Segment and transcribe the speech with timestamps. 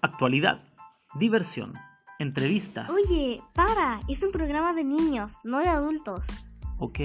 [0.00, 0.60] Actualidad,
[1.14, 1.74] diversión,
[2.20, 2.88] entrevistas.
[2.88, 6.20] Oye, para, es un programa de niños, no de adultos.
[6.78, 7.00] Ok.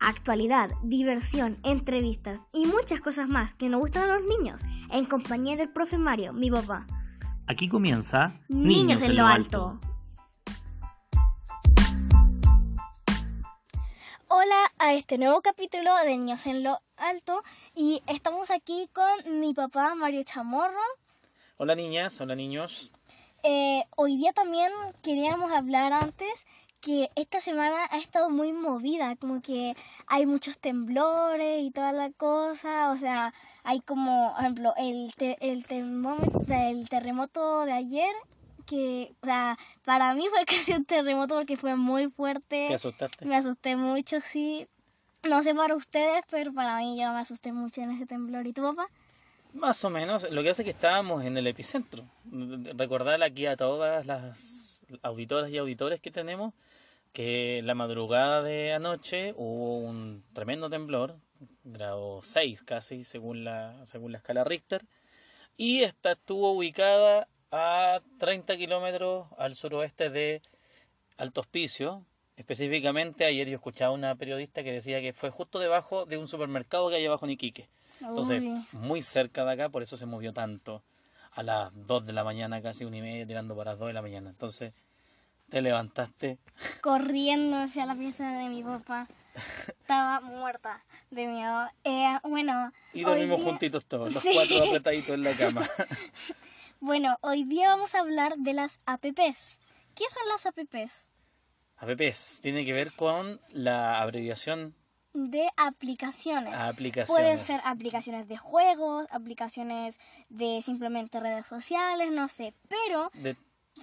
[0.00, 4.60] Actualidad, diversión, entrevistas y muchas cosas más que nos gustan a los niños,
[4.90, 6.84] en compañía del profe Mario, mi papá.
[7.46, 9.78] Aquí comienza Niños, en lo alto.
[14.26, 17.42] Hola a este nuevo capítulo de Niños en lo Alto
[17.76, 20.80] y estamos aquí con mi papá Mario Chamorro.
[21.62, 22.92] Hola niñas, hola niños.
[23.44, 26.44] Eh, hoy día también queríamos hablar antes
[26.80, 29.76] que esta semana ha estado muy movida, como que
[30.08, 35.36] hay muchos temblores y toda la cosa, o sea, hay como, por ejemplo, el, te-
[35.38, 35.64] el,
[36.88, 38.12] terremoto de ayer,
[38.66, 42.66] que, o sea, para mí fue casi un terremoto porque fue muy fuerte.
[42.66, 43.24] ¿Te asustaste?
[43.24, 44.66] Me asusté mucho, sí.
[45.22, 48.48] No sé para ustedes, pero para mí yo me asusté mucho en ese temblor.
[48.48, 48.88] ¿Y tu papá?
[49.52, 50.30] Más o menos.
[50.30, 52.04] Lo que hace es que estábamos en el epicentro.
[52.74, 56.54] Recordar aquí a todas las auditoras y auditores que tenemos
[57.12, 61.16] que la madrugada de anoche hubo un tremendo temblor,
[61.64, 64.84] grado 6 casi según la, según la escala Richter,
[65.56, 70.40] y esta estuvo ubicada a 30 kilómetros al suroeste de
[71.18, 72.04] Alto Hospicio.
[72.36, 76.28] Específicamente, ayer yo escuchaba a una periodista que decía que fue justo debajo de un
[76.28, 77.68] supermercado que hay abajo en Iquique.
[78.08, 78.64] Entonces, Uy.
[78.72, 80.82] muy cerca de acá, por eso se movió tanto.
[81.34, 83.94] A las 2 de la mañana, casi una y media, tirando para las 2 de
[83.94, 84.30] la mañana.
[84.30, 84.74] Entonces,
[85.48, 86.38] te levantaste.
[86.82, 89.08] corriendo hacia la pieza de mi papá.
[89.66, 91.66] Estaba muerta de miedo.
[91.84, 94.30] Eh, bueno, Y dormimos día- juntitos todos, los Sí.
[94.34, 95.62] cuatro apretaditos en la cama.
[96.80, 99.60] Bueno, hoy día vamos a hablar de las APPs.
[99.94, 101.06] ¿Qué son las APPs?
[101.76, 104.74] APPs tiene que ver con la abreviación
[105.14, 106.54] De aplicaciones.
[107.06, 109.98] Pueden ser aplicaciones de juegos, aplicaciones
[110.30, 112.54] de simplemente redes sociales, no sé.
[112.68, 113.36] Pero De-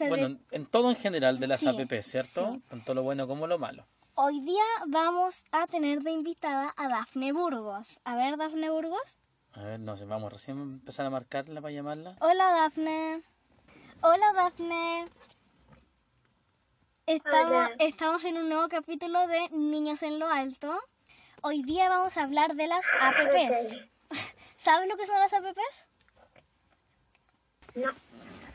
[0.08, 2.54] bueno, de- en todo en general de las Sí, APPs, ¿cierto?
[2.54, 2.64] sí.
[2.68, 3.86] Tanto lo bueno como lo malo.
[4.16, 8.02] hoy día vamos a tener de invitada a Dafne Burgos.
[8.04, 9.18] A ver, Dafne Burgos.
[9.54, 12.16] A ver, no sé, vamos recién a empezar a marcarla para llamarla.
[12.20, 13.22] Hola Dafne.
[14.02, 15.06] Hola Dafne.
[17.06, 17.72] Estamos, Hola.
[17.80, 20.78] estamos en un nuevo capítulo de Niños en lo Alto.
[21.42, 23.78] Hoy día vamos a hablar de las APPs.
[24.56, 25.88] ¿Sabes lo que son las APPs?
[27.76, 27.92] No.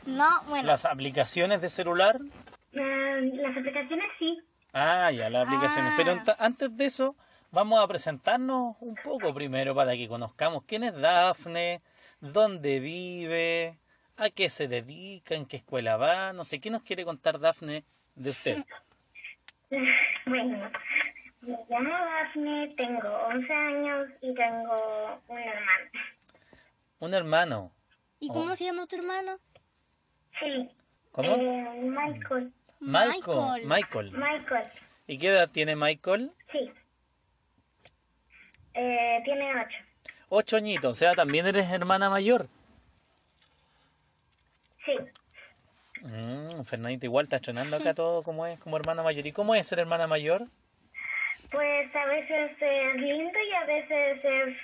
[0.05, 0.67] No, bueno.
[0.67, 2.19] Las aplicaciones de celular.
[2.73, 4.39] Eh, las aplicaciones sí.
[4.73, 5.93] Ah, ya, las aplicaciones.
[5.93, 5.95] Ah.
[5.97, 7.15] Pero antes de eso,
[7.49, 11.81] vamos a presentarnos un poco primero para que conozcamos quién es Dafne,
[12.19, 13.79] dónde vive,
[14.17, 16.33] a qué se dedica, en qué escuela va.
[16.33, 17.83] No sé, ¿qué nos quiere contar Dafne
[18.15, 18.63] de usted?
[20.27, 20.71] Bueno,
[21.45, 25.89] me llamo Dafne, tengo 11 años y tengo un hermano.
[26.99, 27.71] Un hermano.
[28.19, 29.37] ¿Y cómo se llama tu hermano?
[30.39, 30.69] Sí.
[31.11, 31.35] ¿Cómo?
[31.35, 32.53] Eh, Michael.
[32.79, 33.65] Michael.
[33.65, 34.11] Michael.
[34.11, 34.67] Michael.
[35.07, 36.31] ¿Y qué edad tiene Michael?
[36.51, 36.71] Sí.
[38.73, 39.69] Eh, tiene 8.
[40.29, 40.91] Ocho añitos.
[40.91, 42.47] O sea, también eres hermana mayor.
[44.85, 44.93] Sí.
[46.01, 49.25] Mm, Fernandita igual está estrenando acá todo como es, como hermana mayor.
[49.25, 50.47] ¿Y cómo es ser hermana mayor?
[51.51, 54.57] Pues a veces es lindo y a veces es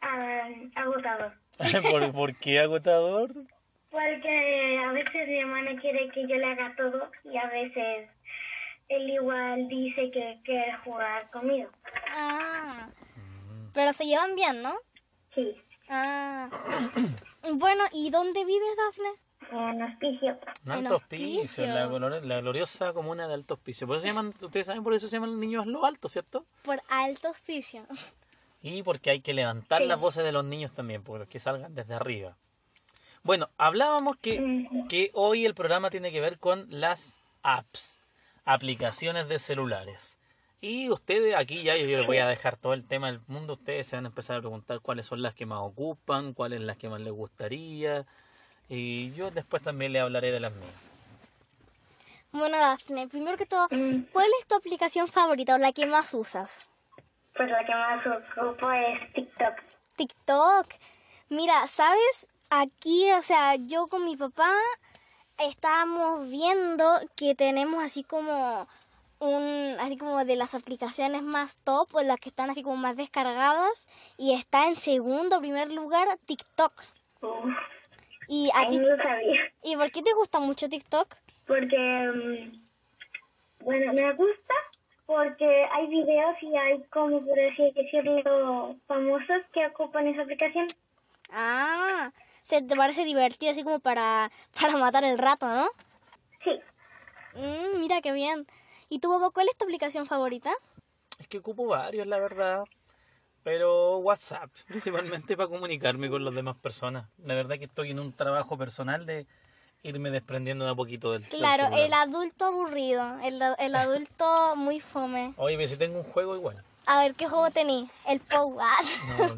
[0.00, 1.32] ah, agotador.
[1.90, 3.32] ¿Por, ¿Por qué agotador?
[3.90, 8.08] Porque a veces mi hermana quiere que yo le haga todo y a veces
[8.88, 11.70] él igual dice que quiere jugar conmigo.
[12.14, 12.88] Ah.
[13.72, 14.74] Pero se llevan bien, ¿no?
[15.34, 15.56] Sí,
[15.88, 16.48] Ah.
[17.50, 19.08] Bueno, ¿y dónde vives, Dafne?
[19.52, 20.30] En hospicio.
[20.30, 21.66] En En Alto Hospicio, Hospicio.
[21.66, 23.86] la, glor- la gloriosa comuna de Alto Hospicio.
[23.86, 26.44] Por eso se llaman, ustedes saben por eso se llaman los niños lo alto, ¿cierto?
[26.62, 27.84] Por alto auspicio.
[28.62, 29.86] Y porque hay que levantar Sí.
[29.88, 32.36] las voces de los niños también, porque los que salgan desde arriba.
[33.22, 38.00] Bueno, hablábamos que, que hoy el programa tiene que ver con las apps,
[38.44, 40.18] aplicaciones de celulares.
[40.60, 43.86] Y ustedes aquí ya yo les voy a dejar todo el tema del mundo, ustedes
[43.86, 46.88] se van a empezar a preguntar cuáles son las que más ocupan, cuáles las que
[46.88, 48.06] más les gustaría.
[48.68, 50.72] Y yo después también le hablaré de las mías.
[52.30, 56.68] Bueno, Dafne, primero que todo, ¿cuál es tu aplicación favorita o la que más usas?
[57.34, 59.54] Pues la que más ocupo es TikTok.
[59.96, 60.66] TikTok.
[61.30, 62.26] Mira, ¿sabes?
[62.50, 64.52] Aquí, o sea, yo con mi papá
[65.38, 68.68] estábamos viendo que tenemos así como
[69.20, 72.96] un así como de las aplicaciones más top o las que están así como más
[72.96, 73.86] descargadas
[74.16, 76.72] y está en segundo primer lugar TikTok.
[77.20, 77.54] Uf,
[78.28, 79.40] ¿Y a ti no lo sabía.
[79.64, 81.16] y por qué te gusta mucho TikTok?
[81.46, 84.54] Porque, mm, bueno, me gusta
[85.06, 90.66] porque hay videos y hay, como por así decirlo, famosos que ocupan esa aplicación.
[91.30, 95.68] Ah, se te parece divertido así como para, para matar el rato, ¿no?
[96.44, 96.60] Sí.
[97.34, 98.46] Mm, mira qué bien.
[98.90, 100.52] ¿Y tu Bobo, cuál es tu aplicación favorita?
[101.18, 102.64] Es que ocupo varios, la verdad.
[103.44, 107.08] Pero WhatsApp, principalmente para comunicarme con las demás personas.
[107.24, 109.26] La verdad que estoy en un trabajo personal de
[109.82, 115.34] irme desprendiendo de a poquito del Claro, el adulto aburrido, el, el adulto muy fome.
[115.36, 116.62] Oye, pero si tengo un juego igual.
[116.86, 117.88] A ver, ¿qué juego tenés?
[118.06, 118.66] El Power.
[119.08, 119.36] No,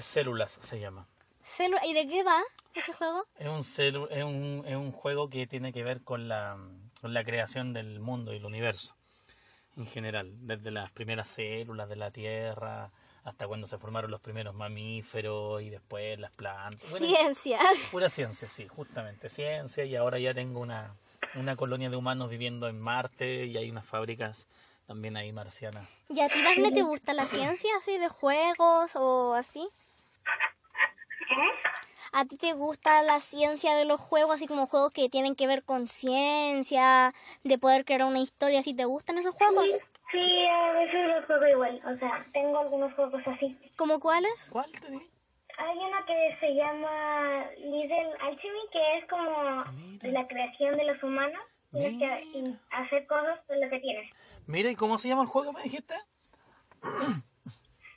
[0.00, 1.06] células se llama.
[1.44, 2.40] Celu- ¿Y de qué va
[2.74, 3.26] ese juego?
[3.38, 6.56] Es un, celu- es, un, es un juego que tiene que ver con la,
[7.02, 8.94] con la creación del mundo y el universo
[9.76, 12.90] en general, desde las primeras células de la Tierra
[13.24, 16.90] hasta cuando se formaron los primeros mamíferos y después las plantas.
[16.90, 17.58] Bueno, Ciencia.
[17.90, 20.94] Pura ciencia, sí, justamente, ciencia y ahora ya tengo una,
[21.34, 24.46] una colonia de humanos viviendo en Marte y hay unas fábricas
[24.86, 25.88] también ahí marcianas.
[26.10, 29.66] ¿Y a ti, Dafne, te gusta la ciencia así de juegos o así?
[32.12, 35.46] ¿A ti te gusta la ciencia de los juegos, así como juegos que tienen que
[35.46, 37.12] ver con ciencia,
[37.42, 38.62] de poder crear una historia?
[38.62, 39.66] ¿Si te gustan esos juegos?
[40.14, 41.82] Sí, a veces los juego igual.
[41.92, 43.58] O sea, tengo algunos juegos así.
[43.76, 44.48] ¿Como cuáles?
[44.52, 45.00] ¿Cuál te di?
[45.58, 50.20] Hay uno que se llama Little Alchemy, que es como Mira.
[50.20, 51.42] la creación de los humanos.
[51.72, 54.08] Tienes que hacer cosas con lo que tienes.
[54.46, 55.94] Mira, ¿y cómo se llama el juego, me dijiste?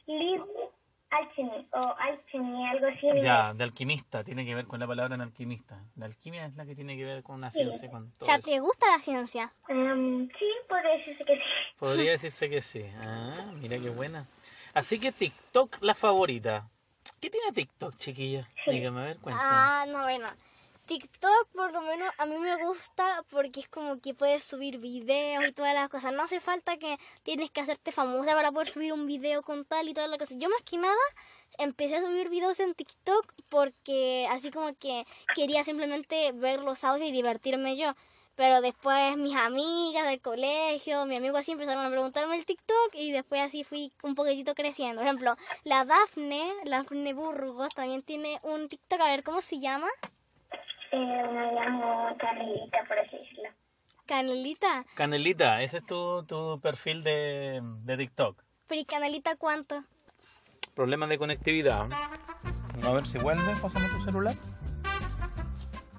[0.07, 0.69] Little
[1.09, 3.07] Alchemy o Alchemy, algo así.
[3.21, 5.81] Ya, de alquimista, tiene que ver con la palabra en alquimista.
[5.95, 8.35] La alquimia es la que tiene que ver con una ciencia, con O todo sea,
[8.35, 8.49] eso.
[8.49, 9.53] ¿te gusta la ciencia?
[9.69, 11.41] Em, sí, podría decirse que sí.
[11.79, 12.85] Podría decirse que sí.
[12.99, 14.25] Ah, mira qué buena.
[14.73, 16.67] Así que TikTok, la favorita.
[17.21, 18.47] ¿Qué tiene TikTok, chiquilla?
[18.65, 19.47] Dígame, a ver, cuéntame.
[19.49, 20.25] Ah, no, bueno.
[20.87, 25.45] TikTok por lo menos a mí me gusta porque es como que puedes subir videos
[25.47, 26.13] y todas las cosas.
[26.13, 29.89] No hace falta que tienes que hacerte famosa para poder subir un video con tal
[29.89, 30.37] y todas las cosas.
[30.39, 30.95] Yo más que nada
[31.57, 35.05] empecé a subir videos en TikTok porque así como que
[35.35, 37.93] quería simplemente ver los audios y divertirme yo.
[38.35, 43.11] Pero después mis amigas del colegio, mi amigo así empezaron a preguntarme el TikTok y
[43.11, 45.01] después así fui un poquitito creciendo.
[45.01, 49.89] Por ejemplo, la Dafne, Dafne Burgos también tiene un TikTok, a ver, ¿cómo se llama?
[50.91, 50.97] Eh,
[51.31, 53.49] me llamo Carlita, por así decirlo.
[54.05, 54.85] Canelita.
[54.95, 58.41] Canelita, ese es tu, tu perfil de, de TikTok.
[58.67, 59.83] Pero ¿y Canelita cuánto?
[60.75, 61.87] Problemas de conectividad.
[62.83, 64.35] A ver si vuelve, pásame tu celular.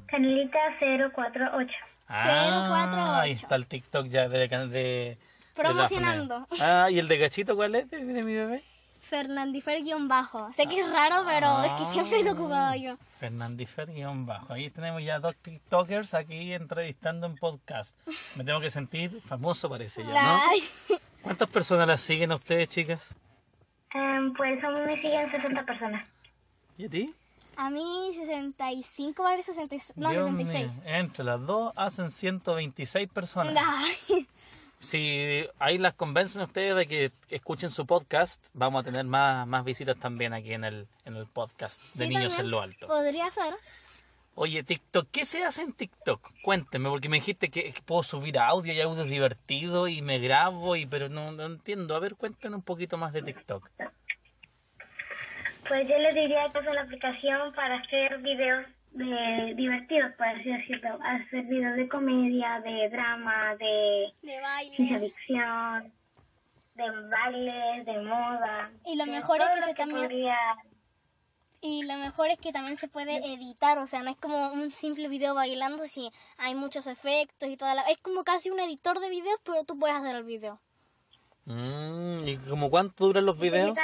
[0.06, 1.72] Canelita 048.
[2.08, 3.20] Ah, 048.
[3.20, 5.18] ahí está el TikTok ya de, de, de
[5.54, 6.40] Promocionando.
[6.40, 6.58] Dafne.
[6.60, 8.62] Ah, ¿y el de Gachito cuál es de, de mi bebé?
[9.08, 10.52] Fernandifer guion bajo.
[10.52, 12.96] Sé que es raro, pero es que siempre lo he ocupado yo.
[13.18, 14.52] Fernandifer guion bajo.
[14.52, 17.98] Ahí tenemos ya dos TikTokers aquí entrevistando en podcast.
[18.36, 20.40] Me tengo que sentir famoso parece ya, ¿no?
[20.50, 20.60] Ay.
[21.22, 23.02] ¿Cuántas personas las siguen a ustedes, chicas?
[23.94, 26.06] Em, pues a mí me siguen 60 personas.
[26.76, 27.14] ¿Y a ti?
[27.56, 29.96] A mí 65, vale 66.
[29.96, 30.66] No, Dios 66.
[30.70, 33.54] mío, Entre las dos hacen 126 personas.
[33.66, 34.28] Ay.
[34.80, 39.64] Si ahí las convencen ustedes de que escuchen su podcast, vamos a tener más, más
[39.64, 42.86] visitas también aquí en el, en el podcast de Sí, Niños en lo Alto.
[42.86, 43.54] Podría ser.
[44.40, 46.30] Oye, TikTok, ¿qué se hace en TikTok?
[46.42, 50.76] Cuénteme, porque me dijiste que que puedo subir audio y audio divertido y me grabo,
[50.76, 51.96] y pero no, no entiendo.
[51.96, 53.68] A ver, cuéntenos un poquito más de TikTok.
[55.66, 60.50] Pues yo les diría que es una aplicación para hacer videos de divertidos, por así
[60.50, 60.98] decirlo.
[61.02, 64.76] Hacer videos de comedia, de drama, de De baile.
[65.10, 65.92] ficción,
[66.74, 68.70] de bailes, de moda.
[68.84, 70.56] Y lo de mejor es que se también- podría-
[71.60, 74.70] Y lo mejor es que también se puede editar, o sea, no es como un
[74.70, 77.82] simple video bailando, si hay muchos efectos y toda la...
[77.82, 80.60] Es como casi un editor de videos, pero tú puedes hacer el video.
[81.46, 83.76] Mm, ¿Y como cuánto duran los videos?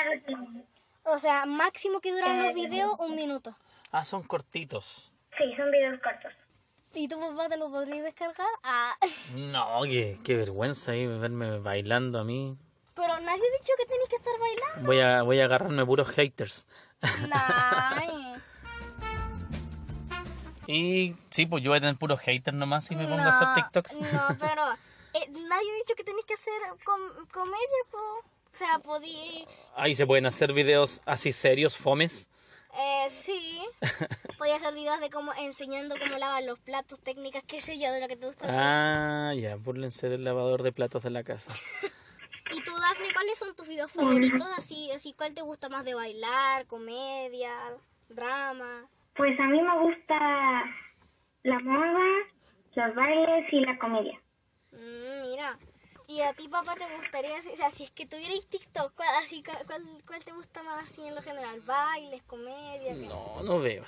[1.02, 3.56] O sea, máximo que duran los videos, un minuto.
[3.96, 5.12] Ah, son cortitos.
[5.38, 6.32] Sí, son videos cortos.
[6.94, 8.48] ¿Y tu papá te lo podrías descargar?
[8.64, 8.96] Ah,
[9.36, 12.56] No, qué, qué vergüenza ahí verme bailando a mí.
[12.94, 14.86] pero nadie ha dicho que tenéis que estar bailando.
[14.86, 16.66] Voy a, voy a agarrarme puros haters.
[17.28, 18.00] Nah.
[20.66, 23.28] Y sí, pues yo voy a tener puros haters nomás si me pongo a No,
[23.28, 23.98] hacer TikToks.
[24.00, 24.62] No, pero
[25.12, 27.98] eh, nadie ha dicho que tenéis que hacer com- comedia, po.
[27.98, 29.46] O sea, podí...
[29.76, 32.30] Ahí se pueden hacer videos así serios, fomes.
[33.12, 33.60] Sí.
[34.38, 38.00] Podía hacer videos de cómo enseñando cómo lavan los platos, técnicas, qué sé yo, de
[38.00, 38.46] lo que te gusta.
[38.48, 41.50] Ah, ya, burlense del lavador de platos de la casa.
[42.52, 44.46] ¿Y tú, Daphne, cuáles son tus videos favoritos?
[44.56, 47.52] Así, así, ¿cuál te gusta más de bailar, comedia,
[48.08, 48.86] drama?
[49.16, 50.14] Pues a mí me gusta
[51.44, 52.04] la moda,
[52.74, 54.20] los bailes y la comedia.
[54.72, 55.13] Mm.
[56.06, 59.42] ¿Y a ti, papá, te gustaría, o sea, si es que tuvierais TikTok, ¿cuál, así,
[59.42, 61.60] cuál, cuál te gusta más así en lo general?
[61.62, 62.94] ¿Bailes, comedia?
[62.94, 63.84] No, no veo.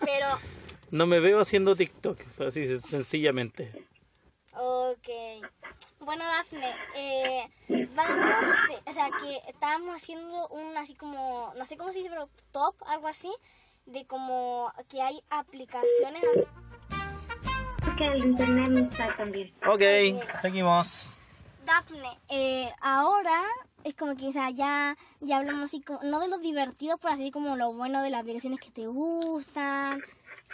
[0.00, 0.26] Pero,
[0.90, 3.72] No me veo haciendo TikTok, así sen- sencillamente.
[4.52, 5.08] ok.
[6.00, 7.50] Bueno, Dafne, eh,
[7.94, 12.10] vamos, este, o sea, que estábamos haciendo un así como, no sé cómo se dice,
[12.10, 13.30] pero top, algo así,
[13.86, 16.22] de como que hay aplicaciones.
[17.98, 19.52] Porque el internet no está también.
[19.66, 19.82] Ok,
[20.40, 21.16] seguimos.
[21.64, 23.42] Dafne, eh, ahora
[23.82, 27.14] es como que o sea, ya, ya hablamos así, como, no de lo divertido, pero
[27.14, 30.00] así como lo bueno de las aplicaciones que te gustan,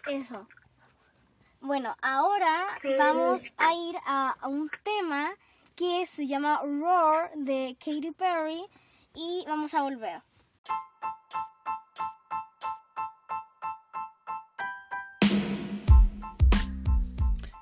[0.07, 0.49] eso.
[1.61, 2.67] Bueno, ahora
[2.99, 5.35] vamos a ir a, a un tema
[5.77, 8.65] que se llama Roar de Katy Perry
[9.15, 10.23] y vamos a volver.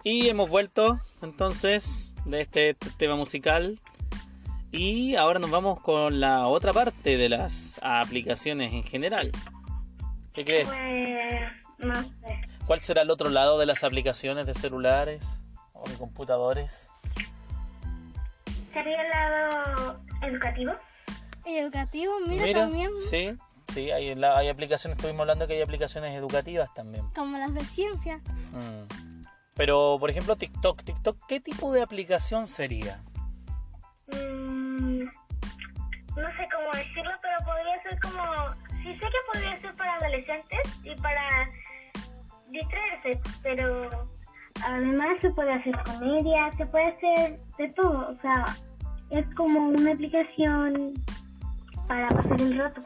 [0.05, 3.79] Y hemos vuelto entonces de este tema musical.
[4.73, 9.31] Y ahora nos vamos con la otra parte de las aplicaciones en general.
[10.33, 10.67] ¿Qué crees?
[10.69, 12.41] Pues, no sé.
[12.67, 15.25] ¿Cuál será el otro lado de las aplicaciones de celulares
[15.75, 16.91] o de computadores?
[18.73, 20.73] ¿Sería el lado educativo?
[21.45, 23.35] Educativo, mira, también, sí,
[23.67, 27.05] sí, hay, hay aplicaciones, estuvimos hablando que hay aplicaciones educativas también.
[27.17, 28.19] como las de ciencia.
[28.53, 29.12] Mm.
[29.55, 30.83] Pero, por ejemplo, TikTok.
[30.83, 33.01] TikTok, ¿qué tipo de aplicación sería?
[34.09, 35.05] Mm,
[36.17, 38.55] no sé cómo decirlo, pero podría ser como...
[38.83, 41.51] Sí sé que podría ser para adolescentes y para
[42.49, 44.09] distraerse, pero
[44.65, 48.09] además se puede hacer comedia, se puede hacer de todo.
[48.09, 48.45] O sea,
[49.11, 50.95] es como una aplicación
[51.87, 52.83] para pasar el rato.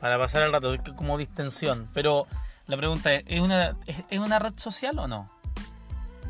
[0.00, 1.88] Para pasar el rato, como distensión.
[1.94, 2.26] Pero
[2.66, 5.37] la pregunta es, ¿es una, es, es una red social o no?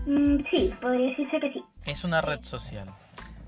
[0.09, 1.65] Mm, sí, podría decirse que sí.
[1.85, 2.89] Es una red social.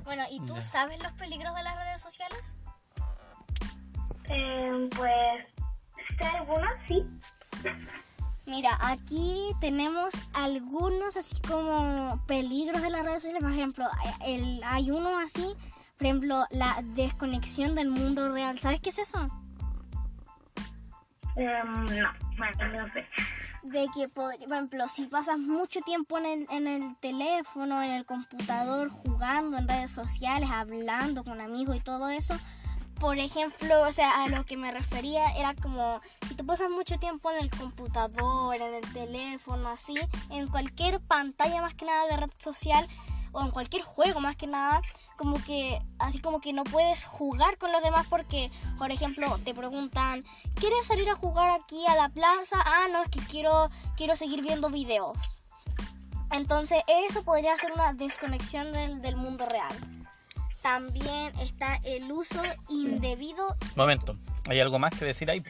[0.05, 0.61] Bueno, ¿y tú Ya.
[0.61, 2.38] sabes los peligros de las redes sociales?
[4.29, 5.47] Eh, pues,
[6.11, 6.71] ¿está alguna?
[6.87, 7.02] Sí.
[8.45, 13.43] Mira, aquí tenemos algunos así como peligros de las redes sociales.
[13.43, 13.87] Por ejemplo,
[14.26, 15.55] el, hay uno así,
[15.97, 18.59] por ejemplo, la desconexión del mundo real.
[18.59, 19.19] ¿Sabes qué es eso?
[21.37, 23.07] Em, no, bueno, no sé.
[23.62, 28.07] De que, por ejemplo, si pasas mucho tiempo en el, en el teléfono, en el
[28.07, 32.35] computador, jugando en redes sociales, hablando con amigos y todo eso,
[33.00, 36.99] por ejemplo, o sea, a lo que me refería era como si tú pasas mucho
[36.99, 39.95] tiempo en el computador, en el teléfono, así,
[40.31, 42.87] en cualquier pantalla más que nada de red social
[43.33, 44.83] o en cualquier juego más que nada,
[45.21, 49.53] como que así como que no puedes jugar con los demás porque, por ejemplo, te
[49.53, 50.25] preguntan,
[50.55, 52.57] ¿quieres salir a jugar aquí a la plaza?
[52.65, 55.43] Ah, no, es que quiero quiero seguir viendo videos.
[56.31, 59.75] Entonces, eso podría ser una desconexión del, del mundo real.
[60.62, 64.17] También está el uso indebido Momento,
[64.49, 65.43] hay algo más que decir ahí.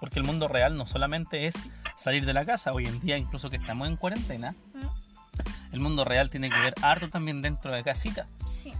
[0.00, 1.54] Porque el mundo real no solamente es
[1.96, 2.72] salir de la casa.
[2.72, 5.74] Hoy en día, incluso que estamos en cuarentena, ¿Mm?
[5.74, 8.26] el mundo real tiene que ver harto también dentro de casita.
[8.46, 8.72] Sí.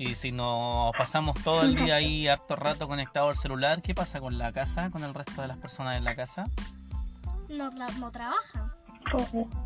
[0.00, 4.18] Y si nos pasamos todo el día ahí harto rato conectado al celular, ¿qué pasa
[4.18, 6.48] con la casa, con el resto de las personas en la casa?
[7.50, 8.72] No, no trabajan.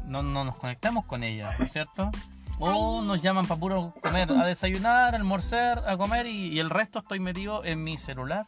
[0.09, 2.11] No, no nos conectamos con ella, ¿no es cierto?
[2.59, 3.07] O Ay.
[3.07, 6.99] nos llaman para puro comer, a desayunar, a almorzar, a comer y, y el resto
[6.99, 8.45] estoy metido en mi celular.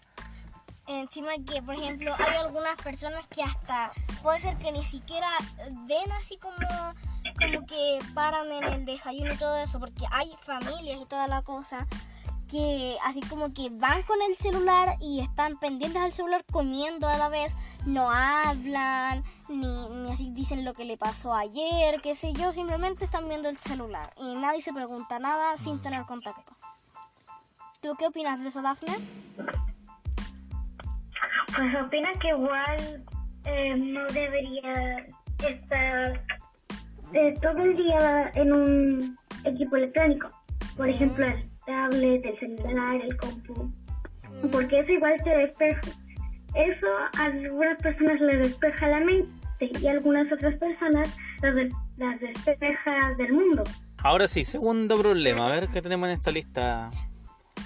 [0.88, 3.90] Encima que, por ejemplo, hay algunas personas que hasta
[4.22, 5.28] puede ser que ni siquiera
[5.86, 11.00] den así como, como que paran en el desayuno y todo eso, porque hay familias
[11.02, 11.86] y toda la cosa
[12.48, 17.18] que así como que van con el celular y están pendientes al celular comiendo a
[17.18, 22.32] la vez, no hablan, ni, ni así dicen lo que le pasó ayer, qué sé
[22.32, 26.54] yo, simplemente están viendo el celular y nadie se pregunta nada sin tener contacto.
[27.80, 28.96] ¿Tú qué opinas de eso, Dafne?
[31.54, 33.04] Pues opina que igual
[33.44, 35.06] eh, no debería
[35.48, 36.22] estar
[37.12, 40.28] eh, todo el día en un equipo electrónico.
[40.76, 43.70] Por ejemplo, el tablet, el celular, el compu.
[44.50, 45.80] Porque eso igual te despeja.
[46.54, 46.86] Eso
[47.18, 49.30] a algunas personas les despeja la mente
[49.80, 53.62] y a algunas otras personas las, de- las despeja del mundo.
[54.02, 56.90] Ahora sí, segundo problema, a ver qué tenemos en esta lista.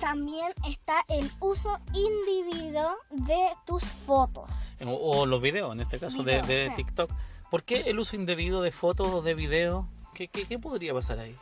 [0.00, 4.50] También está el uso individuo de tus fotos.
[4.84, 6.76] O, o los videos, en este caso de, Videos, de sí.
[6.76, 7.10] TikTok.
[7.50, 9.84] ¿Por qué el uso indebido de fotos o de videos?
[10.14, 11.36] ¿Qué, qué, qué podría pasar ahí?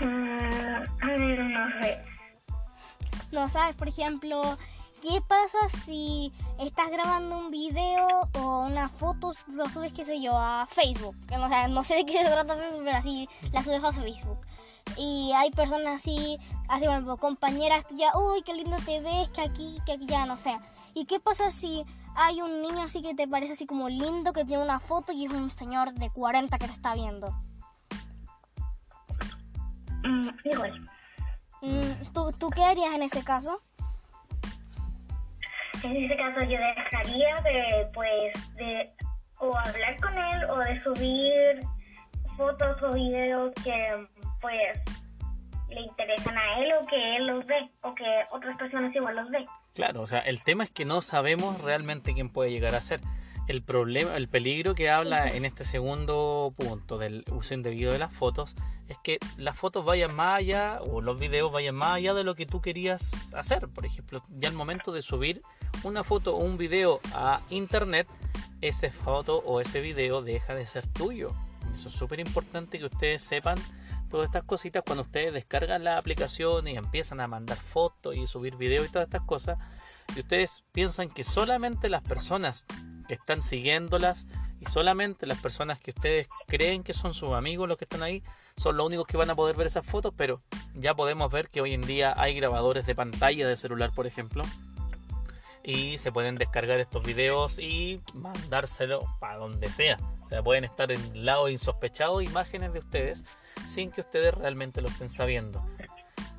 [0.00, 2.04] A ver, no sé.
[3.32, 4.58] No sabes, por ejemplo,
[5.02, 10.36] ¿qué pasa si estás grabando un video o una foto, lo subes, qué sé yo,
[10.36, 11.14] a Facebook?
[11.28, 13.84] Que no, o sea, no sé de qué se trata Facebook, pero así la subes
[13.84, 14.38] a Facebook.
[14.96, 16.38] Y hay personas así,
[16.68, 20.36] así bueno, compañeras tuyas, uy, qué lindo te ves, que aquí, que aquí, ya no
[20.36, 20.56] sé.
[20.94, 24.44] ¿Y qué pasa si hay un niño así que te parece así como lindo, que
[24.44, 27.28] tiene una foto y es un señor de 40 que te está viendo?
[30.02, 30.90] Mm, igual.
[31.60, 33.60] Mm, ¿tú, ¿Tú qué harías en ese caso?
[35.82, 38.92] En ese caso yo dejaría de, pues, de
[39.38, 41.60] o hablar con él o de subir
[42.36, 44.06] fotos o videos que,
[44.40, 44.78] pues,
[45.68, 49.30] le interesan a él o que él los ve o que otras personas igual los
[49.30, 49.46] ve.
[49.74, 53.00] Claro, o sea, el tema es que no sabemos realmente quién puede llegar a ser.
[53.46, 58.12] El problema, el peligro que habla en este segundo punto del uso indebido de las
[58.12, 58.56] fotos
[58.88, 62.34] es que las fotos vayan más allá o los videos vayan más allá de lo
[62.34, 63.68] que tú querías hacer.
[63.68, 65.42] Por ejemplo, ya al momento de subir
[65.84, 68.08] una foto o un video a internet,
[68.60, 71.30] esa foto o ese video deja de ser tuyo.
[71.72, 73.58] Eso es súper importante que ustedes sepan
[74.08, 78.56] todas estas cositas cuando ustedes descargan la aplicación y empiezan a mandar fotos y subir
[78.56, 79.58] videos y todas estas cosas.
[80.14, 82.64] Y ustedes piensan que solamente las personas
[83.08, 84.26] que están siguiéndolas
[84.60, 88.22] y solamente las personas que ustedes creen que son sus amigos los que están ahí
[88.56, 90.40] son los únicos que van a poder ver esas fotos, pero
[90.74, 94.44] ya podemos ver que hoy en día hay grabadores de pantalla de celular, por ejemplo,
[95.62, 99.98] y se pueden descargar estos videos y mandárselo para donde sea.
[100.24, 103.24] O sea, pueden estar en lado insospechado imágenes de ustedes
[103.66, 105.64] sin que ustedes realmente lo estén sabiendo.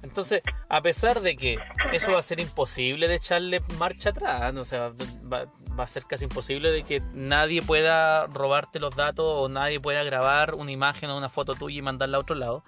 [0.03, 1.57] Entonces, a pesar de que
[1.91, 4.93] eso va a ser imposible de echarle marcha atrás, o sea,
[5.31, 5.45] va,
[5.77, 10.03] va, a ser casi imposible de que nadie pueda robarte los datos o nadie pueda
[10.03, 12.63] grabar una imagen o una foto tuya y mandarla a otro lado.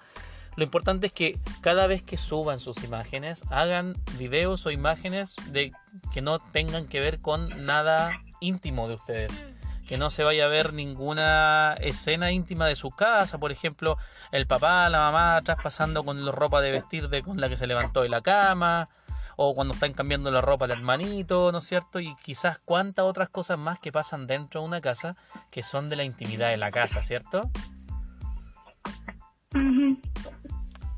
[0.56, 5.72] Lo importante es que cada vez que suban sus imágenes, hagan videos o imágenes de
[6.12, 9.46] que no tengan que ver con nada íntimo de ustedes
[9.90, 13.98] que no se vaya a ver ninguna escena íntima de su casa, por ejemplo,
[14.30, 17.56] el papá, la mamá atrás pasando con la ropa de vestir de con la que
[17.56, 18.88] se levantó de la cama,
[19.34, 21.98] o cuando están cambiando la ropa al hermanito, ¿no es cierto?
[21.98, 25.16] Y quizás cuántas otras cosas más que pasan dentro de una casa
[25.50, 27.50] que son de la intimidad de la casa, ¿cierto?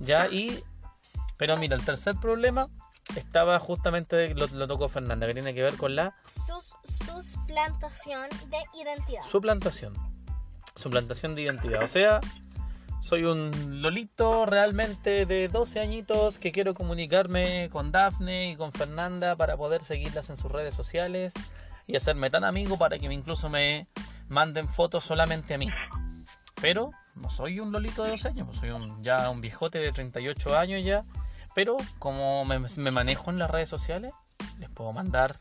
[0.00, 0.62] Ya, y...
[1.38, 2.68] Pero mira, el tercer problema
[3.16, 6.14] estaba justamente, lo, lo tocó Fernanda, que tiene que ver con la...
[6.24, 6.74] Sus,
[7.32, 9.22] suplantación de identidad.
[9.22, 9.94] Suplantación.
[10.76, 11.82] Suplantación de identidad.
[11.82, 12.20] O sea,
[13.02, 13.50] soy un
[13.82, 19.82] lolito realmente de 12 añitos que quiero comunicarme con Dafne y con Fernanda para poder
[19.82, 21.32] seguirlas en sus redes sociales
[21.86, 23.86] y hacerme tan amigo para que incluso me
[24.28, 25.68] manden fotos solamente a mí.
[26.60, 29.92] Pero no soy un lolito de 12 años, pues soy un, ya un viejote de
[29.92, 31.04] 38 años ya
[31.54, 34.12] pero como me, manejo en las redes sociales,
[34.58, 35.38] les puedo mandar,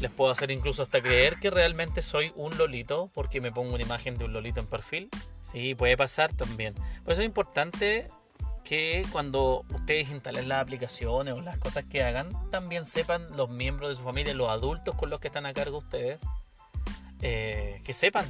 [0.00, 3.82] les puedo hacer incluso hasta creer que realmente soy un lolito porque me pongo una
[3.82, 5.08] imagen de un lolito en perfil.
[5.50, 6.74] Sí, puede pasar también.
[7.04, 8.08] Por eso es importante
[8.64, 13.90] que cuando ustedes instalen las aplicaciones o las cosas que hagan, también sepan los miembros
[13.90, 16.20] de su familia, los adultos con los que están a cargo ustedes,
[17.20, 18.24] eh, que sepan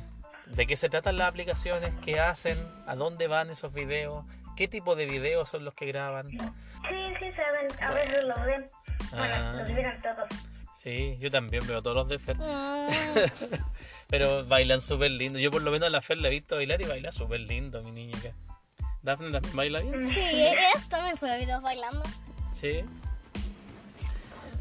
[0.47, 4.25] de qué se tratan las aplicaciones, qué hacen, a dónde van esos videos,
[4.57, 6.27] ¿Qué tipo de videos son los que graban?
[6.29, 7.69] Sí, sí, saben.
[7.81, 8.67] A veces los ven.
[9.11, 9.53] Bueno, ah.
[9.57, 10.29] los miran todos.
[10.77, 12.37] Sí, yo también veo todos los de Fer.
[12.41, 12.89] Ah.
[14.09, 15.39] Pero bailan súper lindo.
[15.39, 17.83] Yo por lo menos a la Fer la he visto bailar y baila súper lindo,
[17.83, 18.35] mi niña.
[19.03, 20.09] ¿Dafne también baila bien?
[20.09, 20.57] Sí, ella
[20.89, 22.03] también sube videos bailando.
[22.53, 22.85] Sí.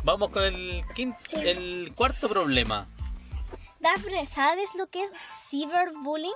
[0.04, 2.88] Vamos con el, quinto, el cuarto problema.
[3.80, 5.12] Dafne, ¿sabes lo que es
[5.50, 6.32] cyberbullying?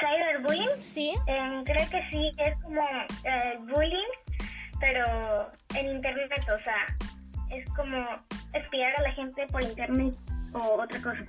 [0.00, 0.82] Cyberbullying.
[0.82, 1.14] Sí.
[1.26, 2.82] Eh, creo que sí, es como
[3.24, 4.12] eh, bullying,
[4.80, 6.96] pero en internet, o sea,
[7.50, 7.98] es como
[8.52, 10.14] espiar a la gente por internet
[10.54, 11.24] o otra cosa.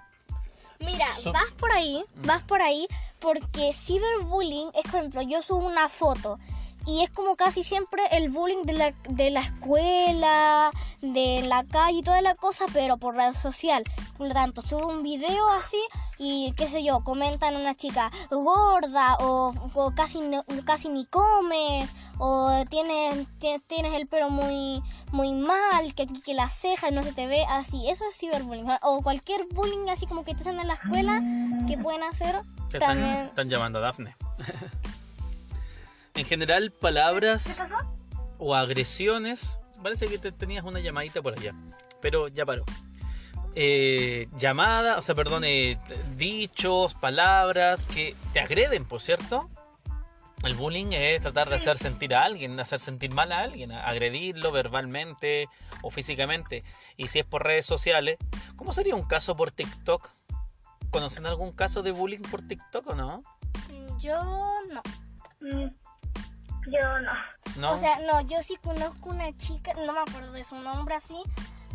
[0.80, 2.88] Mira, vas por ahí, vas por ahí,
[3.20, 6.40] porque cyberbullying es, por ejemplo, yo subo una foto
[6.86, 12.00] y es como casi siempre el bullying de la, de la escuela, de la calle
[12.00, 13.84] y toda la cosa, pero por red social.
[14.18, 15.80] Por lo tanto, subo un video así
[16.18, 19.54] y qué sé yo, comentan una chica gorda o,
[19.96, 20.20] casi,
[20.66, 23.28] casi ni comes o tienes,
[23.68, 27.90] tienes el pelo muy, muy mal, que, que las cejas no se te ve así.
[27.90, 28.68] Eso es ciberbullying.
[28.82, 31.22] O cualquier bullying así como que te hacen en la escuela
[31.68, 32.42] que pueden hacer.
[32.78, 33.26] también...
[33.26, 34.16] están llamando a Dafne.
[36.16, 37.64] En general, palabras
[38.38, 39.58] o agresiones.
[39.82, 41.54] Parece que te tenías una llamadita por allá,
[42.02, 42.64] pero ya paró.
[43.56, 45.78] Eh, llamadas, o sea, perdón, eh,
[46.16, 49.50] dichos, palabras que te agreden, por cierto.
[50.44, 54.52] El bullying es tratar de hacer sentir a alguien, hacer sentir mal a alguien, agredirlo
[54.52, 55.48] verbalmente
[55.82, 56.64] o físicamente.
[56.98, 58.18] Y si es por redes sociales,
[58.56, 60.10] ¿cómo sería un caso por TikTok?
[60.92, 63.22] ¿Conocen algún caso de bullying por TikTok o no?
[63.70, 64.22] Mm, Yo
[64.70, 64.82] no.
[66.68, 67.12] Yo no.
[67.58, 67.72] ¿No?
[67.74, 71.18] O sea, no, yo sí conozco una chica, no me acuerdo de su nombre así,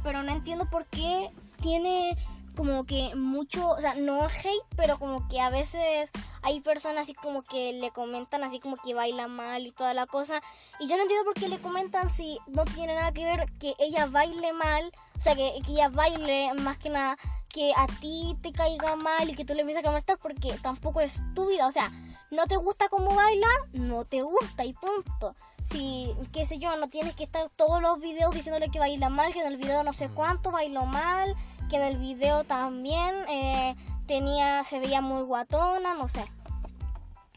[0.02, 2.16] pero no entiendo por qué tiene
[2.56, 6.10] como que mucho, o sea, no hate, pero como que a veces
[6.42, 10.06] hay personas así como que le comentan así como que baila mal y toda la
[10.06, 10.40] cosa.
[10.80, 13.74] Y yo no entiendo por qué le comentan si no tiene nada que ver que
[13.78, 17.16] ella baile mal, o sea, que, que ella baile más que nada
[17.48, 21.00] que a ti te caiga mal y que tú le empieces a comentar porque tampoco
[21.00, 21.92] es tu vida, o sea,
[22.30, 25.34] no te gusta cómo baila, no te gusta y punto.
[25.64, 29.32] Si, qué sé yo, no tienes que estar todos los videos diciéndole que baila mal,
[29.32, 31.34] que en el video no sé cuánto bailó mal,
[31.68, 36.24] que en el video también eh, tenía, se veía muy guatona, no sé.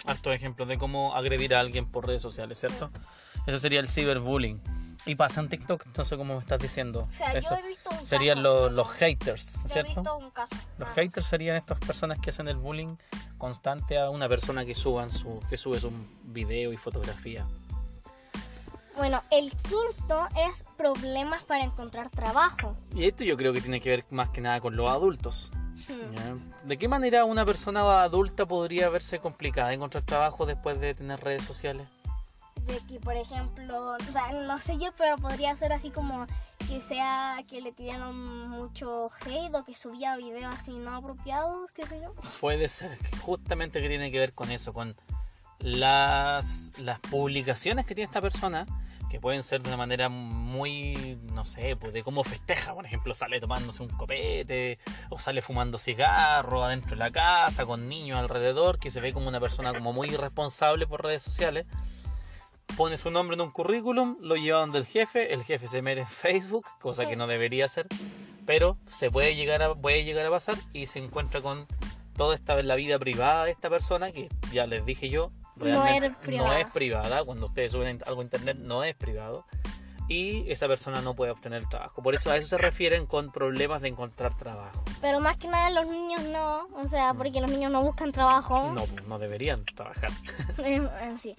[0.06, 2.90] Hartos ejemplos de cómo agredir a alguien por redes sociales, ¿cierto?
[3.46, 4.62] Eso sería el ciberbullying.
[5.06, 7.08] Y pasa en TikTok, no sé cómo me estás diciendo.
[7.10, 9.94] O sea, Eso yo he visto un serían caso, los, los haters, Yo he ¿cierto?
[10.02, 10.56] visto un caso.
[10.78, 10.94] Los Ah.
[10.96, 12.96] haters serían estas personas que hacen el bullying
[13.40, 15.92] constante a una persona que suban su que sube su
[16.26, 17.48] video y fotografía.
[18.96, 22.76] Bueno, el quinto es problemas para encontrar trabajo.
[22.94, 25.50] Y esto yo creo que tiene que ver más que nada con los adultos.
[25.88, 26.68] Hmm.
[26.68, 31.44] ¿De qué manera una persona adulta podría verse complicada encontrar trabajo después de tener redes
[31.44, 31.88] sociales?
[32.66, 36.28] De que por ejemplo, o sea, no sé yo, pero podría ser así como
[36.68, 41.86] que sea que le tiraron mucho hate o que subía videos así no apropiados, qué
[41.86, 42.14] sé yo.
[42.40, 44.96] Puede ser justamente que tiene que ver con eso, con
[45.60, 48.66] las, las publicaciones que tiene esta persona,
[49.10, 53.14] que pueden ser de una manera muy, no sé, pues de cómo festeja, por ejemplo,
[53.14, 58.80] sale tomándose un copete, o sale fumando cigarro adentro de la casa, con niños alrededor,
[58.80, 61.66] que se ve como una persona como muy irresponsable por redes sociales.
[62.78, 66.02] Pone su nombre en un currículum, lo lleva donde el jefe, el jefe se mete
[66.02, 67.88] en Facebook, cosa que no debería hacer,
[68.46, 71.68] pero se puede llegar a, puede llegar a pasar y se encuentra con
[72.16, 76.08] toda esta la vida privada de esta persona que ya les dije yo No realmente
[76.08, 76.48] es privada.
[76.50, 77.24] no es privada.
[77.26, 79.46] cuando ustedes suben algo a internet no es privado.
[80.08, 82.04] Y esa persona no puede obtener trabajo.
[82.04, 84.84] Por eso a eso se refieren con problemas de encontrar trabajo.
[85.00, 88.74] Pero más que nada los niños no, o sea, porque los niños no buscan trabajo.
[88.74, 90.12] no no deberían trabajar.
[91.18, 91.36] Sí.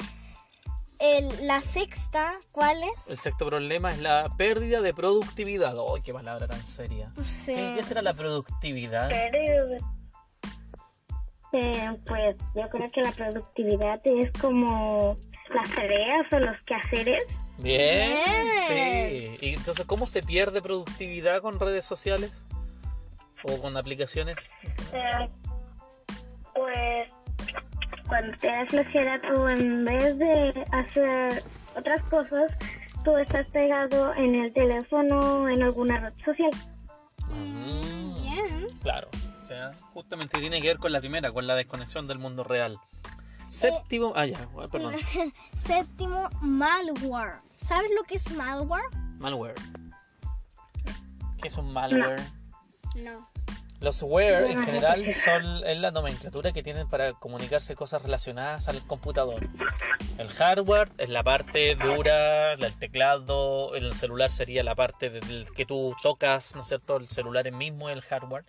[1.03, 3.11] El- la sexta, ¿cuál es?
[3.11, 7.11] el sexto problema es la pérdida de productividad ¡ay qué palabra tan seria!
[7.25, 7.55] Sí.
[7.57, 9.09] ¿Qué, qué será la productividad?
[9.11, 9.75] Pero,
[11.55, 15.17] eh, pues yo creo que la productividad es como
[15.53, 17.25] las tareas o los quehaceres.
[17.59, 18.17] Bien,
[18.69, 19.37] Bien.
[19.39, 19.47] sí.
[19.47, 22.33] Y entonces, ¿cómo se pierde productividad con redes sociales?
[23.45, 24.39] ¿O con aplicaciones?
[24.93, 25.29] Eh,
[26.55, 27.11] pues
[28.09, 31.43] cuando te das flojera tú en vez de hacer
[31.77, 32.53] otras cosas,
[33.05, 36.51] tú estás pegado en el teléfono en alguna red social.
[37.29, 38.67] Mm, Bien.
[38.83, 39.09] Claro.
[39.43, 42.79] O sea, justamente tiene que ver con la primera, con la desconexión del mundo real.
[43.49, 44.13] Séptimo.
[44.17, 44.95] Ah, ya, perdón.
[45.57, 47.41] Séptimo, malware.
[47.59, 48.85] ¿Sabes lo que es malware?
[49.19, 49.55] Malware.
[51.41, 52.21] ¿Qué es un malware?
[53.03, 53.29] No.
[53.83, 58.81] Los ware en general son es la nomenclatura que tienen para comunicarse cosas relacionadas al
[58.87, 59.45] computador.
[60.19, 65.67] El hardware es la parte dura, el teclado, el celular sería la parte del que
[65.67, 66.97] tú tocas, ¿no es cierto?
[66.97, 68.45] El celular es mismo el hardware.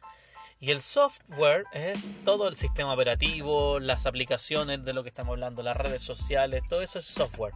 [0.59, 5.63] Y el software es todo el sistema operativo, las aplicaciones de lo que estamos hablando,
[5.63, 7.55] las redes sociales, todo eso es software.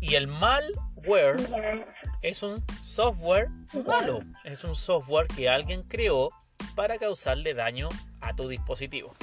[0.00, 1.84] Y el malware
[2.22, 3.48] es un software
[3.84, 4.20] malo.
[4.44, 6.30] Es un software que alguien creó
[6.74, 7.88] para causarle daño
[8.20, 9.14] a tu dispositivo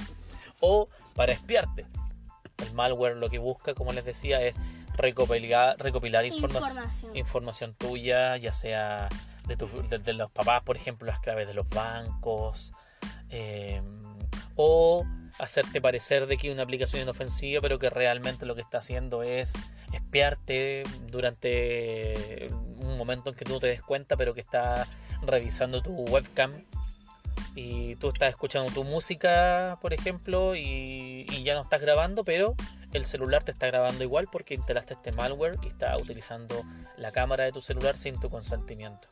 [0.60, 1.86] o para espiarte.
[2.66, 4.56] El malware lo que busca, como les decía, es
[4.96, 7.16] recopilar, recopilar informa- Información.
[7.18, 9.10] información tuya, ya sea
[9.48, 12.72] de, tu- de- de los papás, por ejemplo, las claves de los bancos,
[13.30, 13.82] eh,
[14.56, 15.04] o
[15.40, 19.54] hacerte parecer de que una aplicación inofensiva, pero que realmente lo que está haciendo es
[19.94, 24.88] espiarte durante un momento en que tú no te des cuenta, pero que está
[25.24, 26.64] revisando tu webcam
[27.56, 32.56] y tú estás escuchando tu música, por ejemplo, y, y ya no estás grabando, pero
[32.94, 36.62] el celular te está grabando igual porque instalaste este malware y está utilizando
[36.98, 39.08] la cámara de tu celular sin tu consentimiento.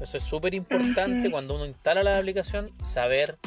[0.00, 3.38] Eso es súper importante cuando uno instala la aplicación, saber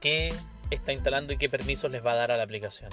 [0.00, 0.32] qué
[0.70, 2.90] está instalando y qué permisos les va a dar a la aplicación.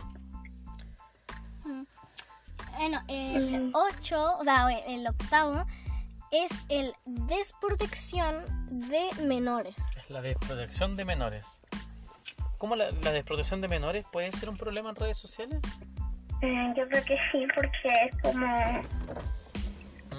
[2.77, 5.64] Bueno, el 8, o sea, el octavo,
[6.43, 9.75] es el desprotección de menores.
[9.97, 11.61] Es la desprotección de menores.
[12.57, 15.59] ¿Cómo la, la desprotección de menores puede ser un problema en redes sociales?
[16.41, 18.47] Eh, yo creo que sí, porque es como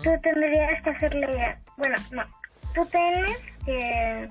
[0.03, 2.23] tú tendrías que hacerle, bueno, no,
[2.75, 4.31] tú tienes que,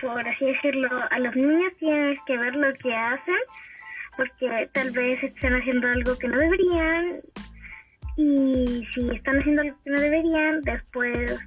[0.00, 3.38] por así decirlo, a los niños tienes que ver lo que hacen
[4.16, 7.20] porque tal vez estén haciendo algo que no deberían
[8.16, 11.40] y si están haciendo algo que no deberían, después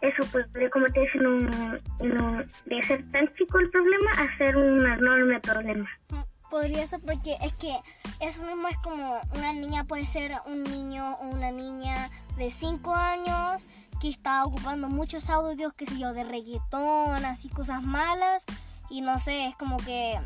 [0.00, 4.56] eso puede convertirse en un, en un de ser tan chico el problema a ser
[4.56, 5.88] un enorme problema.
[6.50, 7.74] Podría ser porque es que
[8.20, 12.94] eso mismo es como una niña puede ser un niño o una niña de 5
[12.94, 13.66] años
[14.00, 18.44] que está ocupando muchos audios, qué sé yo, de reggaetón, así cosas malas
[18.88, 20.20] y no sé, es como que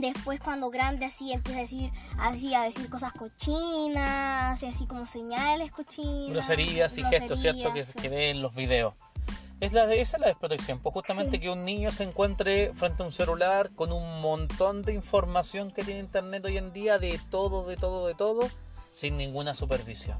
[0.00, 5.70] después cuando grande así empieza a decir así a decir cosas cochinas, así como señales
[5.70, 7.72] cochinas, Groserías y gestos, ¿cierto?
[7.72, 8.94] Que, que ve en los videos.
[9.62, 13.06] Es la, esa es la desprotección, pues justamente que un niño se encuentre frente a
[13.06, 17.64] un celular con un montón de información que tiene internet hoy en día, de todo,
[17.64, 18.40] de todo, de todo,
[18.90, 20.18] sin ninguna supervisión.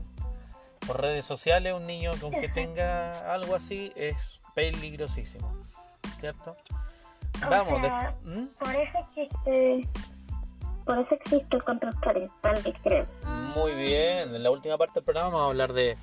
[0.87, 5.67] Por redes sociales, un niño que aunque tenga algo así es peligrosísimo,
[6.21, 6.57] ¿cierto?
[7.47, 8.49] O Vamos, sea, de- ¿Mm?
[8.59, 9.89] Por eso existe,
[10.85, 13.07] por eso existe el control parental, creo.
[13.55, 15.97] Muy bien, en la última parte del programa vamos a hablar de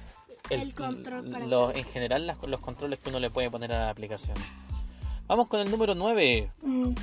[0.49, 1.49] El control parental.
[1.49, 4.35] los- en general las- los controles que uno le puede poner a la aplicación.
[5.27, 6.51] Vamos con el número 9.
[6.61, 6.93] Mm,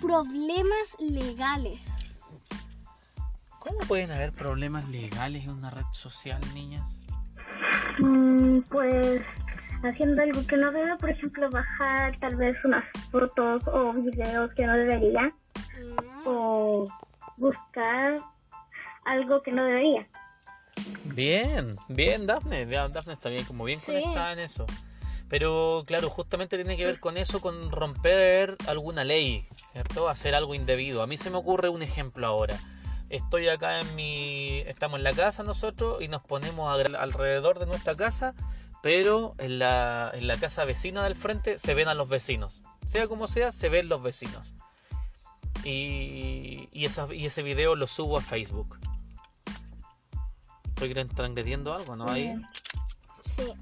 [0.00, 2.18] Problemas legales.
[3.60, 6.84] ¿Cómo pueden haber problemas legales en una red social, niñas?
[7.98, 9.22] mm, pues
[9.82, 14.66] haciendo algo que no debe, por ejemplo, bajar tal vez unas fotos o videos que
[14.66, 15.32] no debería,
[15.78, 16.84] Mm, o
[17.36, 18.14] buscar
[19.04, 20.06] algo que no debería.
[21.04, 22.66] Bien, bien, Daphne.
[22.66, 23.92] Ya, Daphne está bien, como bien Sí.
[23.92, 24.66] conectada en eso.
[25.28, 30.08] Pero claro, justamente tiene que ver con eso, con romper alguna ley, ¿cierto?
[30.08, 31.02] Hacer algo indebido.
[31.02, 32.56] A mí se me ocurre un ejemplo ahora.
[33.08, 34.60] Estoy acá en mi...
[34.66, 38.34] Estamos en la casa nosotros y nos ponemos a- alrededor de nuestra casa,
[38.82, 42.60] pero en la, en la casa vecina del frente se ven a los vecinos.
[42.86, 44.54] Sea como sea, se ven los vecinos.
[45.64, 48.78] Y, y, esa- y ese video lo subo a Facebook.
[50.76, 52.08] Estoy transgrediendo algo, ¿no?
[52.08, 52.34] Ahí.
[53.24, 53.52] Sí,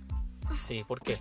[0.59, 1.19] Sí, ¿por qué?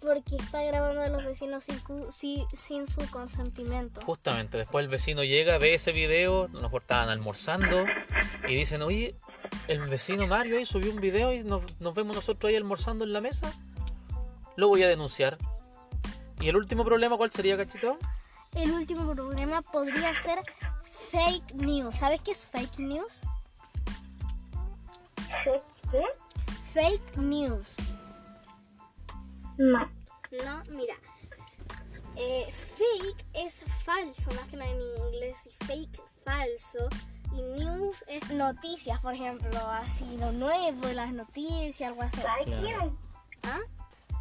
[0.00, 1.80] porque está grabando a los vecinos sin,
[2.10, 4.00] sí- sin su consentimiento.
[4.00, 7.84] Justamente, después el vecino llega, ve ese video, nos estaban almorzando
[8.48, 9.14] y dicen, oye,
[9.68, 13.12] el vecino Mario ahí subió un video y nos, nos vemos nosotros ahí almorzando en
[13.12, 13.52] la mesa.
[14.56, 15.38] Lo voy a denunciar.
[16.40, 17.98] ¿Y el último problema cuál sería, cachito?
[18.54, 20.40] El último problema podría ser
[21.10, 21.94] fake news.
[21.96, 23.12] ¿Sabes qué es fake news?
[25.44, 26.04] ¿Qué?
[26.74, 27.76] Fake news.
[29.56, 29.88] No.
[30.44, 30.94] No, mira.
[32.16, 35.46] Eh, fake es falso, más que nada en inglés.
[35.46, 36.88] Y fake, falso.
[37.34, 39.50] Y news es noticias, por ejemplo.
[39.68, 42.18] Así, lo nuevo, las noticias, algo así.
[42.20, 42.62] Fake Claro.
[42.62, 42.92] news.
[43.44, 43.60] ¿Ah?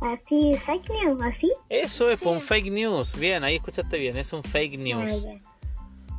[0.01, 1.51] Así, fake news, así.
[1.69, 2.27] Eso es Sí.
[2.27, 3.15] un fake news.
[3.17, 5.27] Bien, ahí escuchaste bien, es un fake news.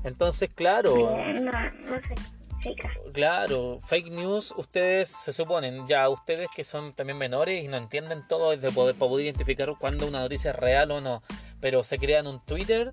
[0.05, 0.95] Entonces, claro.
[0.97, 2.15] No, no sé.
[3.13, 8.25] Claro, fake news, ustedes se suponen, ya ustedes que son también menores y no entienden
[8.29, 11.25] todo de poder, para poder identificar cuándo una noticia es real o no,
[11.61, 12.93] pero se crean un Twitter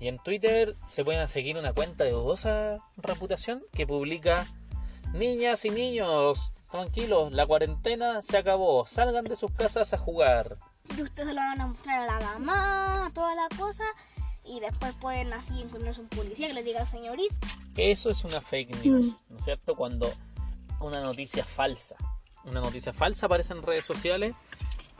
[0.00, 4.46] y en Twitter se pueden seguir una cuenta de dudosa reputación que publica
[5.12, 10.56] niñas y niños, tranquilos, la cuarentena se acabó, salgan de sus casas a jugar.
[10.96, 13.84] Y ustedes lo van a mostrar a la mamá, toda la cosa.
[14.44, 17.34] Y después pueden así encontrarse un policía que les diga, señorita,
[17.76, 19.74] Eso es una fake news, ¿no es cierto?
[19.74, 20.10] Cuando
[20.80, 21.96] una noticia falsa,
[22.44, 24.34] una noticia falsa aparece en redes sociales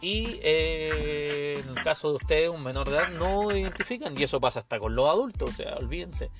[0.01, 4.41] y eh, en el caso de ustedes, un menor de edad, no identifican y eso
[4.41, 6.31] pasa hasta con los adultos, o sea, olvídense.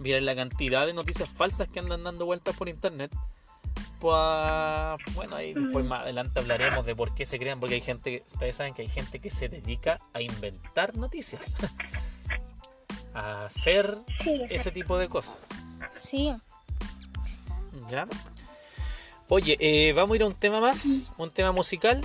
[0.00, 3.12] Miren la cantidad de noticias falsas que andan dando vueltas por internet.
[4.00, 8.10] Pues, bueno, ahí después más adelante hablaremos de por qué se crean, porque hay gente,
[8.18, 11.54] que- ustedes saben que hay gente que se dedica a inventar noticias,
[13.14, 15.36] a hacer Sí, ese tipo de cosas.
[15.92, 16.32] sí.
[17.90, 18.06] ¿Ya?
[19.28, 22.00] Oye, eh, vamos a ir a un tema más, un tema musical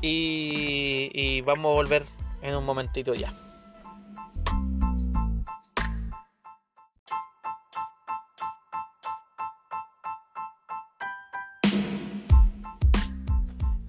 [0.00, 2.04] y, vamos a volver
[2.42, 3.32] en un momentito ya.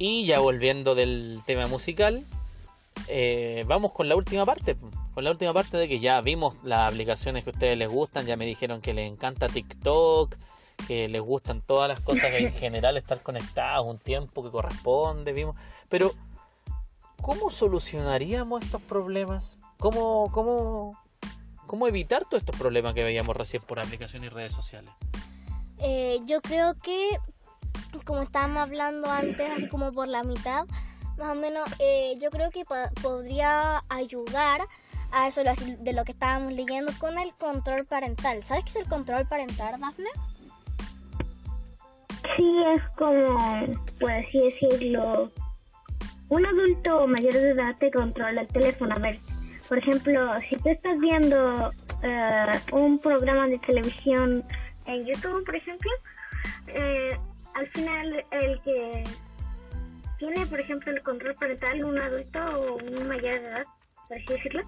[0.01, 2.25] Y ya volviendo del tema musical,
[3.09, 4.77] eh, vamos con la última parte.
[5.13, 8.25] Con la última parte de que ya vimos las aplicaciones que a ustedes les gustan,
[8.25, 10.37] ya me dijeron que les encanta TikTok,
[10.87, 15.55] que les gustan todas las cosas en general estar conectados un tiempo que corresponde, vimos.
[15.89, 16.13] Pero,
[17.21, 19.59] ¿cómo solucionaríamos estos problemas?
[19.77, 20.99] ¿Cómo, cómo,
[21.67, 24.91] cómo evitar todos estos problemas que veíamos recién por aplicaciones y redes sociales?
[25.79, 27.17] Eh, yo creo que,
[28.05, 30.65] como estábamos hablando antes, así como por la mitad,
[31.17, 34.61] más o menos, eh, yo creo que po- podría ayudar
[35.11, 38.43] a eso de lo que estábamos leyendo con el control parental.
[38.43, 40.09] ¿Sabes qué es el control parental, Dafne?
[42.35, 43.37] Sí, es como,
[43.99, 45.31] por así decirlo,
[46.29, 48.95] un adulto mayor de edad te controla el teléfono.
[48.95, 49.19] A ver,
[49.67, 51.71] por ejemplo, si tú estás viendo
[52.03, 54.43] eh, un programa de televisión
[54.85, 55.91] en YouTube, por ejemplo,
[56.67, 57.17] eh,
[57.55, 59.03] al final el que
[60.17, 63.65] tiene, por ejemplo, el control parental, un adulto o un mayor de edad,
[64.07, 64.61] por así decirlo,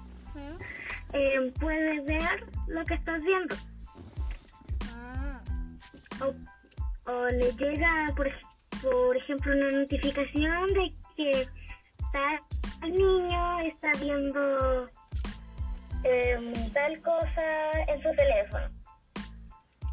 [1.13, 3.55] eh, puede ver lo que estás viendo.
[4.95, 5.41] Ah.
[6.21, 6.33] o,
[7.05, 8.29] o le llega, por,
[8.81, 11.47] por ejemplo, una notificación de que
[12.11, 14.89] tal niño está viendo
[16.03, 18.69] em, tal cosa en su teléfono.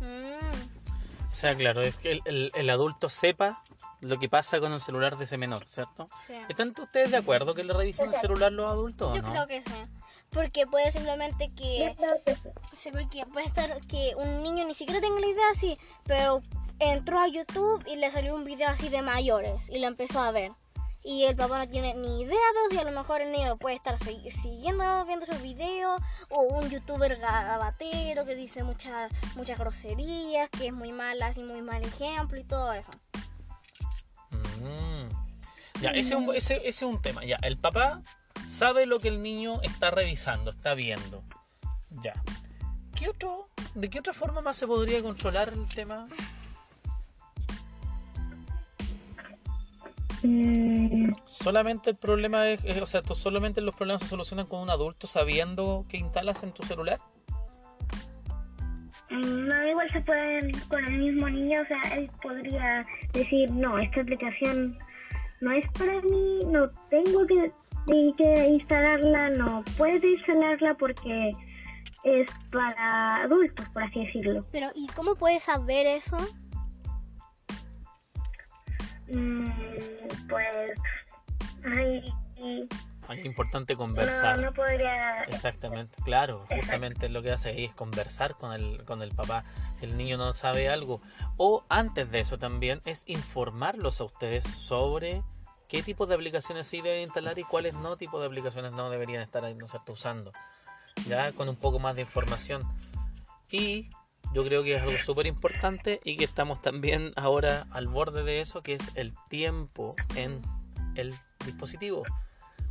[0.01, 1.29] Mm.
[1.31, 3.63] O sea, claro, es que el, el- el adulto sepa
[4.01, 6.09] lo que pasa con el celular de ese menor, ¿cierto?
[6.27, 6.35] Sí.
[6.49, 9.31] ¿Están ustedes de acuerdo que le revisen el celular los adultos o Yo no?
[9.31, 9.85] creo que sí.
[10.31, 11.79] Porque puede simplemente que...
[11.87, 12.49] Yo creo que sí.
[12.75, 16.41] Sí, porque puede estar que un niño ni siquiera tenga la idea así, pero
[16.79, 20.31] entró a YouTube y le salió un video así de mayores y lo empezó a
[20.31, 20.53] ver.
[21.03, 23.57] Y el papá no tiene ni idea de eso y a lo mejor el niño
[23.57, 30.51] puede estar siguiendo viendo esos videos o un youtuber gabatero que dice muchas muchas groserías,
[30.51, 32.91] que es muy mala, así muy mal ejemplo y todo eso.
[34.61, 35.09] Mm.
[35.81, 37.25] Ya, ese es, un, ese, ese es un tema.
[37.25, 38.03] Ya, el papá
[38.49, 41.23] sabe lo que el niño está revisando, está viendo.
[42.03, 42.13] Ya.
[42.95, 46.09] ¿Qué otro, ¿De qué otra forma más se podría controlar el tema?
[50.23, 54.61] Mm, Solamente el problema es, es- o sea, tú- solamente los problemas se solucionan con
[54.61, 56.99] un adulto sabiendo qué instalas en tu celular.
[59.11, 63.79] mm, no, igual se pueden con el mismo niño, o sea, él podría decir, no,
[63.79, 64.77] esta aplicación
[65.41, 67.51] no es para mí, no tengo que,
[67.87, 71.31] ni que instalarla, no puedes instalarla porque
[72.05, 74.45] es para adultos, por así decirlo.
[74.53, 76.17] Pero ¿y cómo puedes saber eso?
[79.11, 79.51] Mm,
[80.29, 80.79] pues,
[81.65, 82.13] ay,
[83.17, 84.39] es importante no, conversar.
[84.39, 85.23] no podría...
[85.25, 89.45] Exactamente, claro, justamente lo que hace ahí es conversar con el, con el papá
[89.75, 91.01] si el niño no sabe algo.
[91.37, 95.23] O antes de eso también es informarlos a ustedes sobre
[95.69, 99.23] qué tipo de aplicaciones sí deben instalar y cuáles no tipo de aplicaciones no deberían
[99.23, 100.33] estar ahí, no usando.
[101.07, 102.63] Ya con un poco más de información.
[103.51, 103.91] Y
[104.35, 108.41] yo creo que es algo súper importante y que estamos también ahora al borde de
[108.41, 110.43] eso, que es el tiempo en
[110.95, 111.15] el
[111.45, 112.05] dispositivo.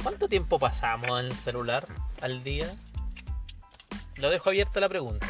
[0.04, 1.88] ¿Cuánto tiempo pasamos en el celular
[2.22, 2.76] al día?
[4.15, 5.28] Lo dejo abierta la pregunta.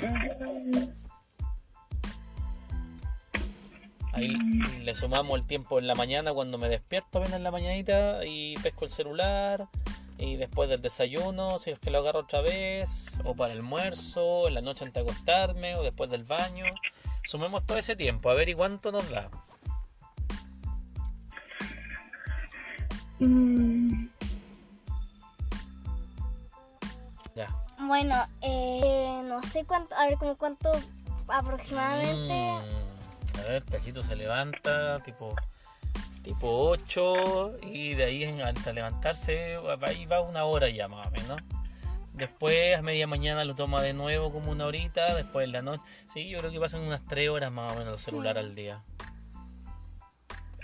[0.00, 0.88] ¿eh?
[4.12, 4.28] Ahí
[4.82, 8.56] le sumamos el tiempo en la mañana cuando me despierto apenas en la mañanita y
[8.56, 9.68] pesco el celular.
[10.18, 14.48] Y después del desayuno, si es que lo agarro otra vez, o para el almuerzo,
[14.48, 16.64] en la noche antes de acostarme, o después del baño.
[17.24, 19.30] Sumemos todo ese tiempo, a ver y cuánto nos da.
[23.20, 24.08] Mm,
[27.34, 27.46] Ya.
[27.78, 30.72] Bueno, eh, no sé cuánto, a ver como cuánto
[31.28, 32.34] aproximadamente.
[32.34, 35.36] Mm, a ver, Cachito se levanta tipo
[36.28, 41.40] tipo 8 y de ahí hasta levantarse ahí va una hora ya más o menos.
[42.12, 45.82] Después a media mañana lo toma de nuevo como una horita, después en la noche.
[46.12, 48.82] Sí, yo creo que pasan unas 3 horas más o menos el celular al día.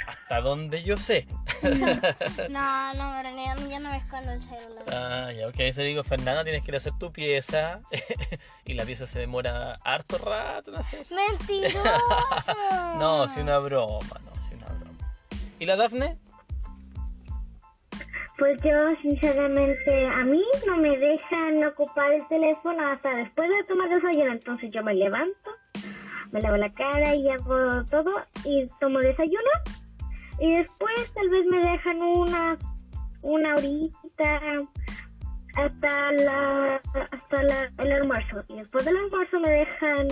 [0.06, 1.26] Hasta donde yo sé.
[2.50, 4.84] No, no, no, yo no me escondo el celular.
[4.88, 7.80] Ah, ya, ok, se digo, Fernanda, tienes que ir a hacer tu pieza.
[8.66, 11.02] y la pieza se demora harto rato, no sé.
[11.14, 12.52] ¡Mentiroso!
[12.98, 14.63] No, si una broma, no, si una broma.
[15.58, 16.18] ¿Y la Dafne?
[18.38, 23.88] Pues yo, sinceramente, a mí no me dejan ocupar el teléfono hasta después de tomar
[23.88, 24.32] desayuno.
[24.32, 25.50] Entonces yo me levanto,
[26.32, 28.12] me lavo la cara y hago todo
[28.44, 29.50] y tomo desayuno.
[30.40, 32.58] Y después tal vez me dejan una,
[33.22, 34.40] una horita
[35.56, 36.80] hasta la
[37.12, 38.42] hasta la, el almuerzo.
[38.48, 40.08] Y después del almuerzo me dejan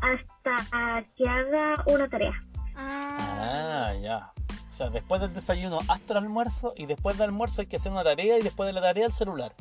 [0.00, 2.32] hasta que haga una tarea.
[2.76, 4.32] Ah, Ah, ya.
[4.82, 8.02] Sea, después del desayuno hasta el almuerzo y después del almuerzo hay que hacer una
[8.02, 9.52] tarea y después de la tarea el celular.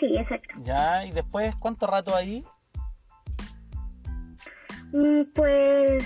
[0.00, 0.54] Sí, exacto.
[0.62, 2.42] Ya, y después, ¿cuánto rato ahí?
[4.92, 6.04] Mm, Pues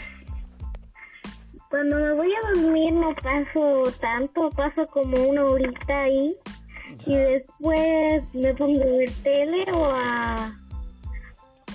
[1.70, 6.34] cuando me voy a dormir no paso tanto, paso como una horita ahí
[7.06, 10.52] y después me pongo a ver tele o a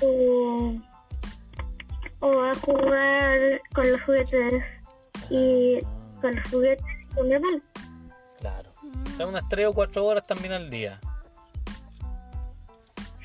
[0.02, 0.76] o,
[2.20, 4.77] o a jugar con los juguetes
[5.30, 5.80] y
[6.22, 7.60] con los juguetes con mi hermano.
[8.40, 8.72] Claro.
[9.14, 11.00] O sea, unas 3 o 4 horas también al día.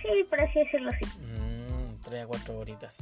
[0.02, 1.06] Sí, por así decirlo, sí.
[1.20, 2.98] Mm, tres a cuatro horitas.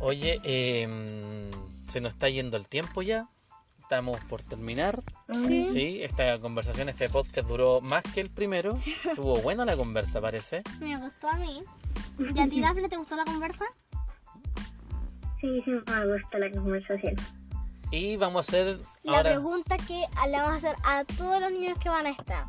[0.00, 1.50] Oye, em,
[1.84, 3.28] se nos está yendo el tiempo ya.
[3.80, 5.02] Estamos por terminar.
[5.32, 5.68] Sí.
[5.70, 8.76] Sí, esta conversación, este podcast duró más que el primero.
[9.04, 10.62] Estuvo buena la conversa, parece.
[10.80, 11.62] Me gustó a mí.
[12.18, 13.64] ¿Y a ti, Dafne, te gustó la conversa?
[15.40, 17.16] Sí, sí, me gusta la conversación.
[17.90, 19.30] Y vamos a hacer La ahora.
[19.30, 22.44] pregunta que le vamos a hacer a todos los niños que van a estar.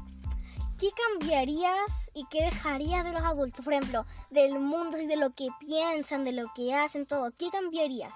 [0.79, 3.63] ¿Qué cambiarías y qué dejarías de los adultos?
[3.63, 7.31] Por ejemplo, del mundo y de lo que piensan, de lo que hacen, todo.
[7.37, 8.13] ¿Qué cambiarías?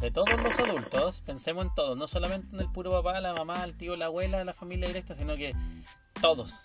[0.00, 3.62] De todos los adultos, pensemos en todos, no solamente en el puro papá, la mamá,
[3.64, 5.52] el tío, la abuela, la familia directa, sino que
[6.22, 6.58] todos,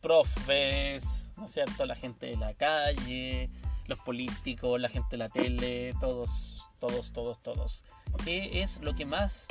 [0.00, 1.86] profes, ¿no es cierto?
[1.86, 3.48] La gente de la calle,
[3.86, 7.84] los políticos, la gente de la tele, todos, todos, todos, todos.
[8.24, 9.48] ¿Qué es lo que más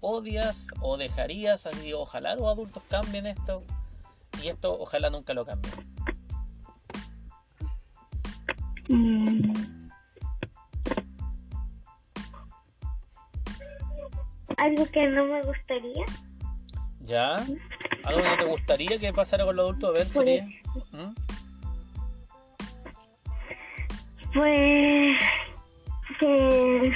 [0.00, 1.66] odias o dejarías?
[1.66, 3.64] Así, ojalá los adultos cambien esto
[4.42, 5.74] y esto ojalá nunca lo cambien.
[8.88, 9.90] Mm.
[14.56, 16.04] Algo que no me gustaría.
[17.00, 17.34] ¿Ya?
[18.04, 19.90] ¿Algo que no te gustaría que pasara con los adultos?
[19.90, 20.61] A ver, sería...
[20.92, 21.14] ¿Mm?
[24.34, 25.18] Pues
[26.18, 26.92] que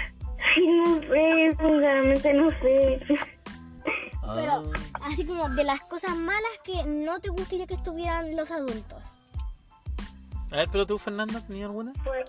[0.55, 3.01] sí, no sé, sinceramente no sé.
[4.35, 5.09] Pero Ah.
[5.13, 9.03] así como de las cosas malas que no te gustaría que estuvieran los adultos.
[10.53, 11.93] A ver, pero tú, Fernanda, ¿tenías alguna?
[12.05, 12.25] Pues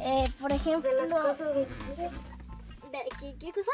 [0.00, 3.70] Eh, por ejemplo, de las cosas de- de- ¿qué, qué cosa?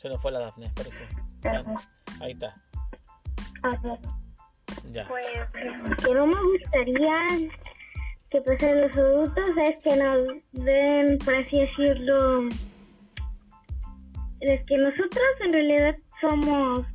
[0.00, 1.06] Se nos fue la Dafne, parece.
[2.22, 2.54] Ahí está,
[3.62, 3.98] Ajá.
[4.92, 5.06] ya.
[5.06, 5.26] Pues
[6.02, 7.26] que no me gustaría
[8.30, 12.48] que pasen los adultos es que nos den, por así decirlo,
[14.40, 16.86] es que nosotros en realidad somos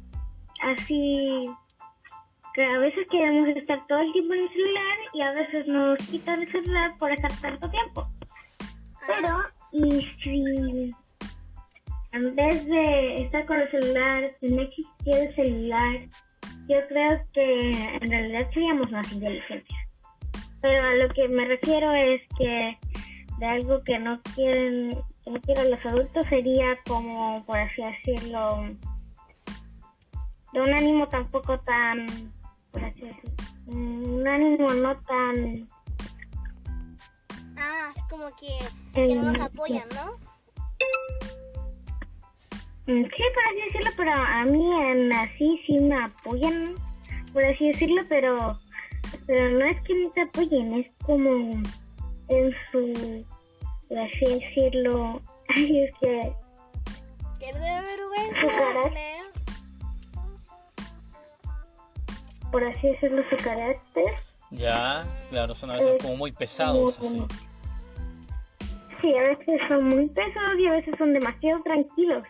[0.64, 1.42] así,
[2.56, 5.98] que a veces queremos estar todo el tiempo en el celular y a veces nos
[6.08, 8.08] quitan el celular por estar tanto tiempo.
[9.06, 9.44] Pero,
[9.74, 10.96] y si
[12.16, 16.10] en vez de estar con el celular, si no existiera el celular,
[16.68, 19.76] yo creo que en realidad seríamos más inteligentes.
[20.62, 22.78] Pero a lo que me refiero es que
[23.38, 28.64] de algo que no quieren, que no quieren los adultos sería como, por así decirlo,
[30.54, 32.06] de un ánimo tampoco tan,
[32.72, 33.32] por así decirlo,
[33.68, 35.68] un ánimo no tan...
[37.58, 38.58] Ah, es como que,
[38.94, 40.18] que no nos apoyan, ¿no?
[42.88, 46.76] Mm, Sí, por así decirlo, pero a mí en así sí me apoyan,
[47.34, 48.60] por así decirlo, pero,
[49.26, 51.64] pero no es que no te apoyen, es como
[52.28, 53.26] en su,
[53.88, 55.22] por así decirlo,
[55.56, 56.34] ay, es que
[57.40, 58.42] Que de vergüenza.
[58.42, 59.16] Su carácter.
[62.52, 64.06] Por así decirlo, su carácter.
[64.52, 67.26] Ya, claro, son a veces como muy pesados, así.
[69.02, 72.24] Sí, a veces son muy pesados y a veces son demasiado tranquilos.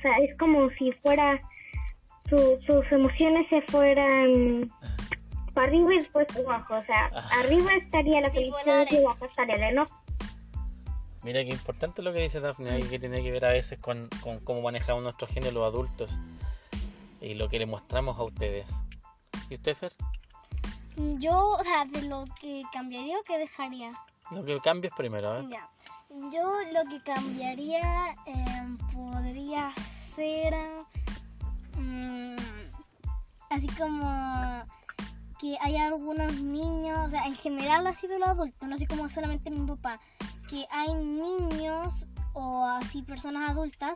[0.00, 1.38] O sea, es como si fuera
[2.28, 4.70] su- sus emociones se fueran
[5.52, 6.74] para arriba y después para abajo.
[6.78, 7.40] O sea, Ajá.
[7.40, 9.94] arriba estaría la felicidad y abajo estaría el enojo.
[11.22, 14.08] Mira qué importante lo que dice Daphne ahí, que tiene que ver a veces con,
[14.22, 16.16] con cómo manejamos nuestro genio los adultos
[17.20, 18.74] y lo que le mostramos a ustedes.
[19.50, 19.92] ¿Y usted, Fer?
[21.18, 23.90] Yo, o sea, de lo que cambiaría o que dejaría.
[24.30, 25.46] Lo que cambies primero, ¿eh?
[25.50, 25.68] Ya.
[26.32, 29.70] Yo lo que cambiaría em, podría
[31.76, 32.36] mm,
[33.50, 34.64] así como
[35.38, 39.08] que hay algunos niños, o sea, en general ha sido los adultos, no así como
[39.08, 40.00] solamente mi papá,
[40.48, 43.94] que hay niños o así personas adultas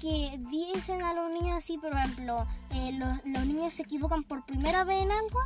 [0.00, 4.44] que dicen a los niños así, por ejemplo, eh, los, los niños se equivocan por
[4.44, 5.40] primera vez en algo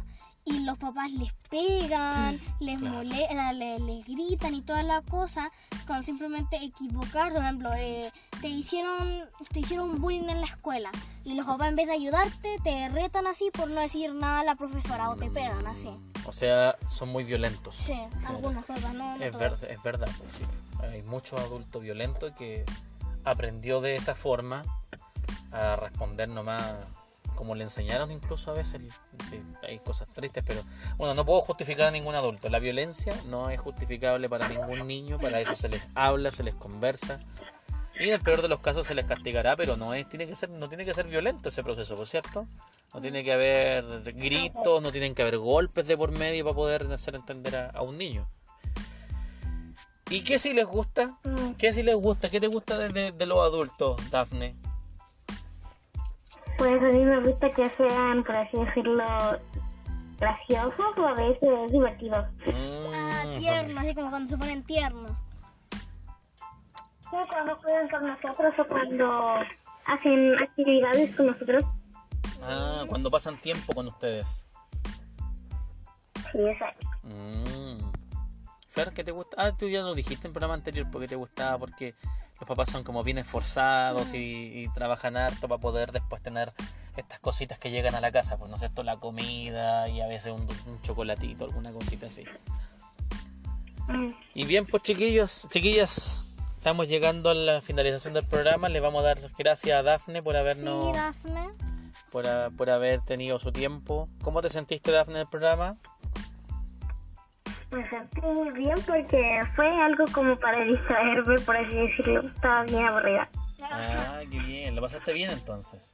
[0.47, 2.97] y los papás les pegan, les Claro.
[2.97, 5.51] molestan, les, les gritan y toda la cosa
[5.86, 7.32] con simplemente equivocar.
[7.32, 10.90] Por ejemplo, eh, te hicieron te hicieron bullying en la escuela
[11.24, 14.44] y los papás en vez de ayudarte te retan así por no decir nada a
[14.44, 15.90] la profesora o te pegan así.
[16.26, 17.74] O sea, son muy violentos.
[17.74, 18.36] Sí, Claro.
[18.36, 20.44] algunos papás, no, no Es, verdad, es verdad, pues sí.
[20.82, 22.64] Hay muchos adultos violentos que
[23.24, 24.62] aprendió de esa forma
[25.53, 26.62] a responder nomás
[27.37, 28.80] como le enseñaron incluso a veces.
[29.30, 30.62] Sí, hay cosas tristes, pero
[30.97, 32.49] bueno, no puedo justificar a ningún adulto.
[32.49, 36.55] La violencia no es justificable para ningún niño, para eso se les habla, se les
[36.57, 37.20] conversa.
[37.99, 40.34] Y en el peor de los casos se les castigará, pero no es, tiene que
[40.34, 42.47] ser, no tiene que ser violento ese proceso, ¿por cierto?
[42.93, 46.93] No tiene que haber gritos, no tienen que haber golpes de por medio para poder
[46.93, 48.28] hacer entender a, a un niño.
[50.11, 51.16] ¿Y qué si les gusta?
[51.24, 52.28] Mm, ¿Qué si les gusta?
[52.30, 54.55] ¿Qué te gusta de, de- de los adultos, Dafne?
[56.59, 59.04] Pues a mí me gusta que sean, por así decirlo,
[60.18, 62.26] graciosos o a veces divertidos.
[62.94, 65.12] Ah, Mm, tierno, así como cuando se ponen tiernos.
[67.00, 69.34] Sí, cuando juegan con nosotros o cuando
[69.86, 71.64] hacen actividades con nosotros.
[72.42, 74.46] Ah, cuando pasan tiempo con ustedes.
[76.32, 76.88] Sí, exacto.
[77.02, 77.78] Mm.
[78.70, 79.36] Fer, ¿qué te gusta?
[79.38, 81.94] Ah, tú ya nos dijiste en el programa anterior porque te gustaba, porque
[82.41, 84.18] los papás son como bien esforzados y,
[84.64, 86.53] y trabajan harto para poder después tener
[86.97, 90.07] estas cositas que llegan a la casa, pues no es cierto, la comida y a
[90.07, 92.24] veces un, un chocolatito, alguna cosita así.
[93.89, 94.11] Mm.
[94.34, 96.22] Y bien, pues chiquillos, chiquillas,
[96.57, 98.68] estamos llegando a la finalización del programa.
[98.68, 101.49] Le vamos a dar gracias a Dafne por habernos, Sí, Dafne.
[102.11, 104.09] por, a- por haber tenido su tiempo.
[104.22, 105.76] ¿Cómo te sentiste, Dafne, en el programa?
[107.77, 108.20] Me sentí
[108.55, 112.27] bien porque fue algo como para distraerme, por así decirlo.
[112.29, 113.29] Estaba bien aburrida.
[113.61, 115.93] Ah, qué bien, lo pasaste bien entonces.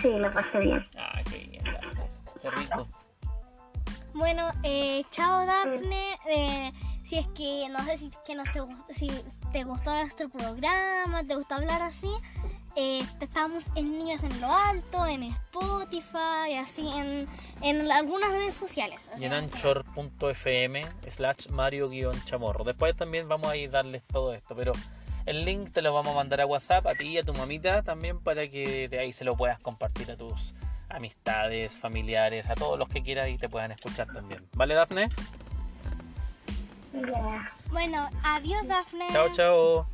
[0.00, 0.84] Sí, lo pasé bien.
[0.96, 1.64] Ah, qué bien.
[2.40, 2.86] Qué rico.
[4.14, 6.16] Bueno, eh, chao Dafne.
[6.28, 6.72] Eh,
[7.04, 8.60] si es que no sé si, que nos te,
[8.90, 9.10] si
[9.50, 12.10] te gustó nuestro programa, te gustó hablar así,
[12.76, 17.28] eh, estamos en Niños en lo Alto, en Spotify, así en,
[17.62, 18.98] en algunas redes sociales.
[19.14, 22.64] o Y en sea, anchor.fm slash mario-chamorro.
[22.64, 24.72] Después también vamos a ir darles todo esto, pero
[25.26, 27.82] el link te lo vamos a mandar a WhatsApp a ti y a tu mamita
[27.82, 30.54] también para que de ahí se lo puedas compartir a tus
[30.88, 34.46] amistades, familiares, a todos los que quieras y te puedan escuchar también.
[34.54, 35.08] ¿Vale, Dafne?
[36.92, 37.52] Ya.
[37.70, 39.06] Bueno, adiós Dafne.
[39.10, 39.86] Chao, chao.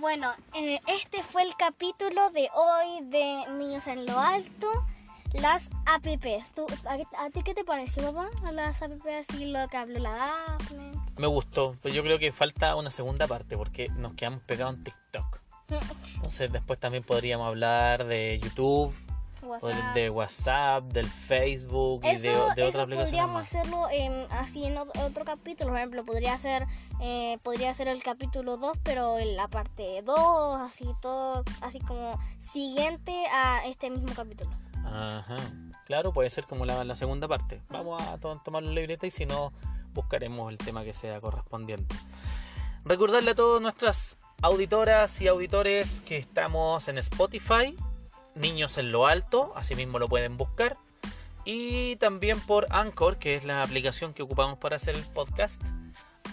[0.00, 4.68] Bueno, eh, este fue el capítulo de hoy de Niños en lo Alto.
[5.32, 6.52] Las APPs.
[6.54, 8.30] ¿Tú, a, a ti qué te pareció, papá?
[8.52, 10.92] Las APPs así lo que habló la Dafne.
[11.16, 14.84] Me gustó, pero yo creo que falta una segunda parte porque nos quedamos pegados en
[14.84, 15.40] TikTok.
[16.14, 18.94] Entonces después también podríamos hablar de YouTube,
[19.42, 19.94] WhatsApp.
[19.94, 23.48] de WhatsApp, del Facebook y de, de eso otras aplicaciones podríamos más.
[23.54, 25.70] hacerlo en, así en ot- otro capítulo.
[25.70, 26.66] Por ejemplo, podría ser,
[27.00, 32.18] eh, podría ser el capítulo 2, pero en la parte 2, así todo, así como
[32.38, 34.50] siguiente a este mismo capítulo.
[34.84, 35.36] Ajá.
[35.86, 37.62] Claro, puede ser como la, la segunda parte.
[37.70, 39.52] Vamos a to- tomar la libreta y si no,
[39.94, 41.94] buscaremos el tema que sea correspondiente.
[42.84, 47.74] Recordarle a todas nuestras auditoras y auditores que estamos en Spotify,
[48.38, 50.76] Niños en lo Alto, así mismo lo pueden buscar.
[51.44, 55.62] Y también por Anchor, que es la aplicación que ocupamos para hacer el podcast.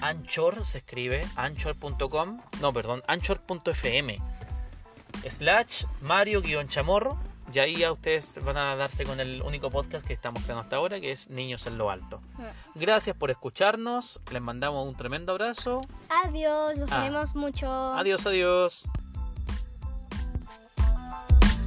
[0.02, 4.18] Anchor se escribe, anchor.com, no, perdón, anchor.fm
[5.30, 7.18] slash Mario-chamorro.
[7.54, 10.76] Y ahí ya ustedes van a darse con el único podcast que estamos creando hasta
[10.76, 12.20] ahora, que es Niños en lo Alto.
[12.74, 15.80] Gracias por escucharnos, les mandamos un tremendo abrazo.
[16.26, 16.98] Adiós, los Ah.
[16.98, 17.68] queremos mucho.
[17.94, 18.86] Adiós, adiós.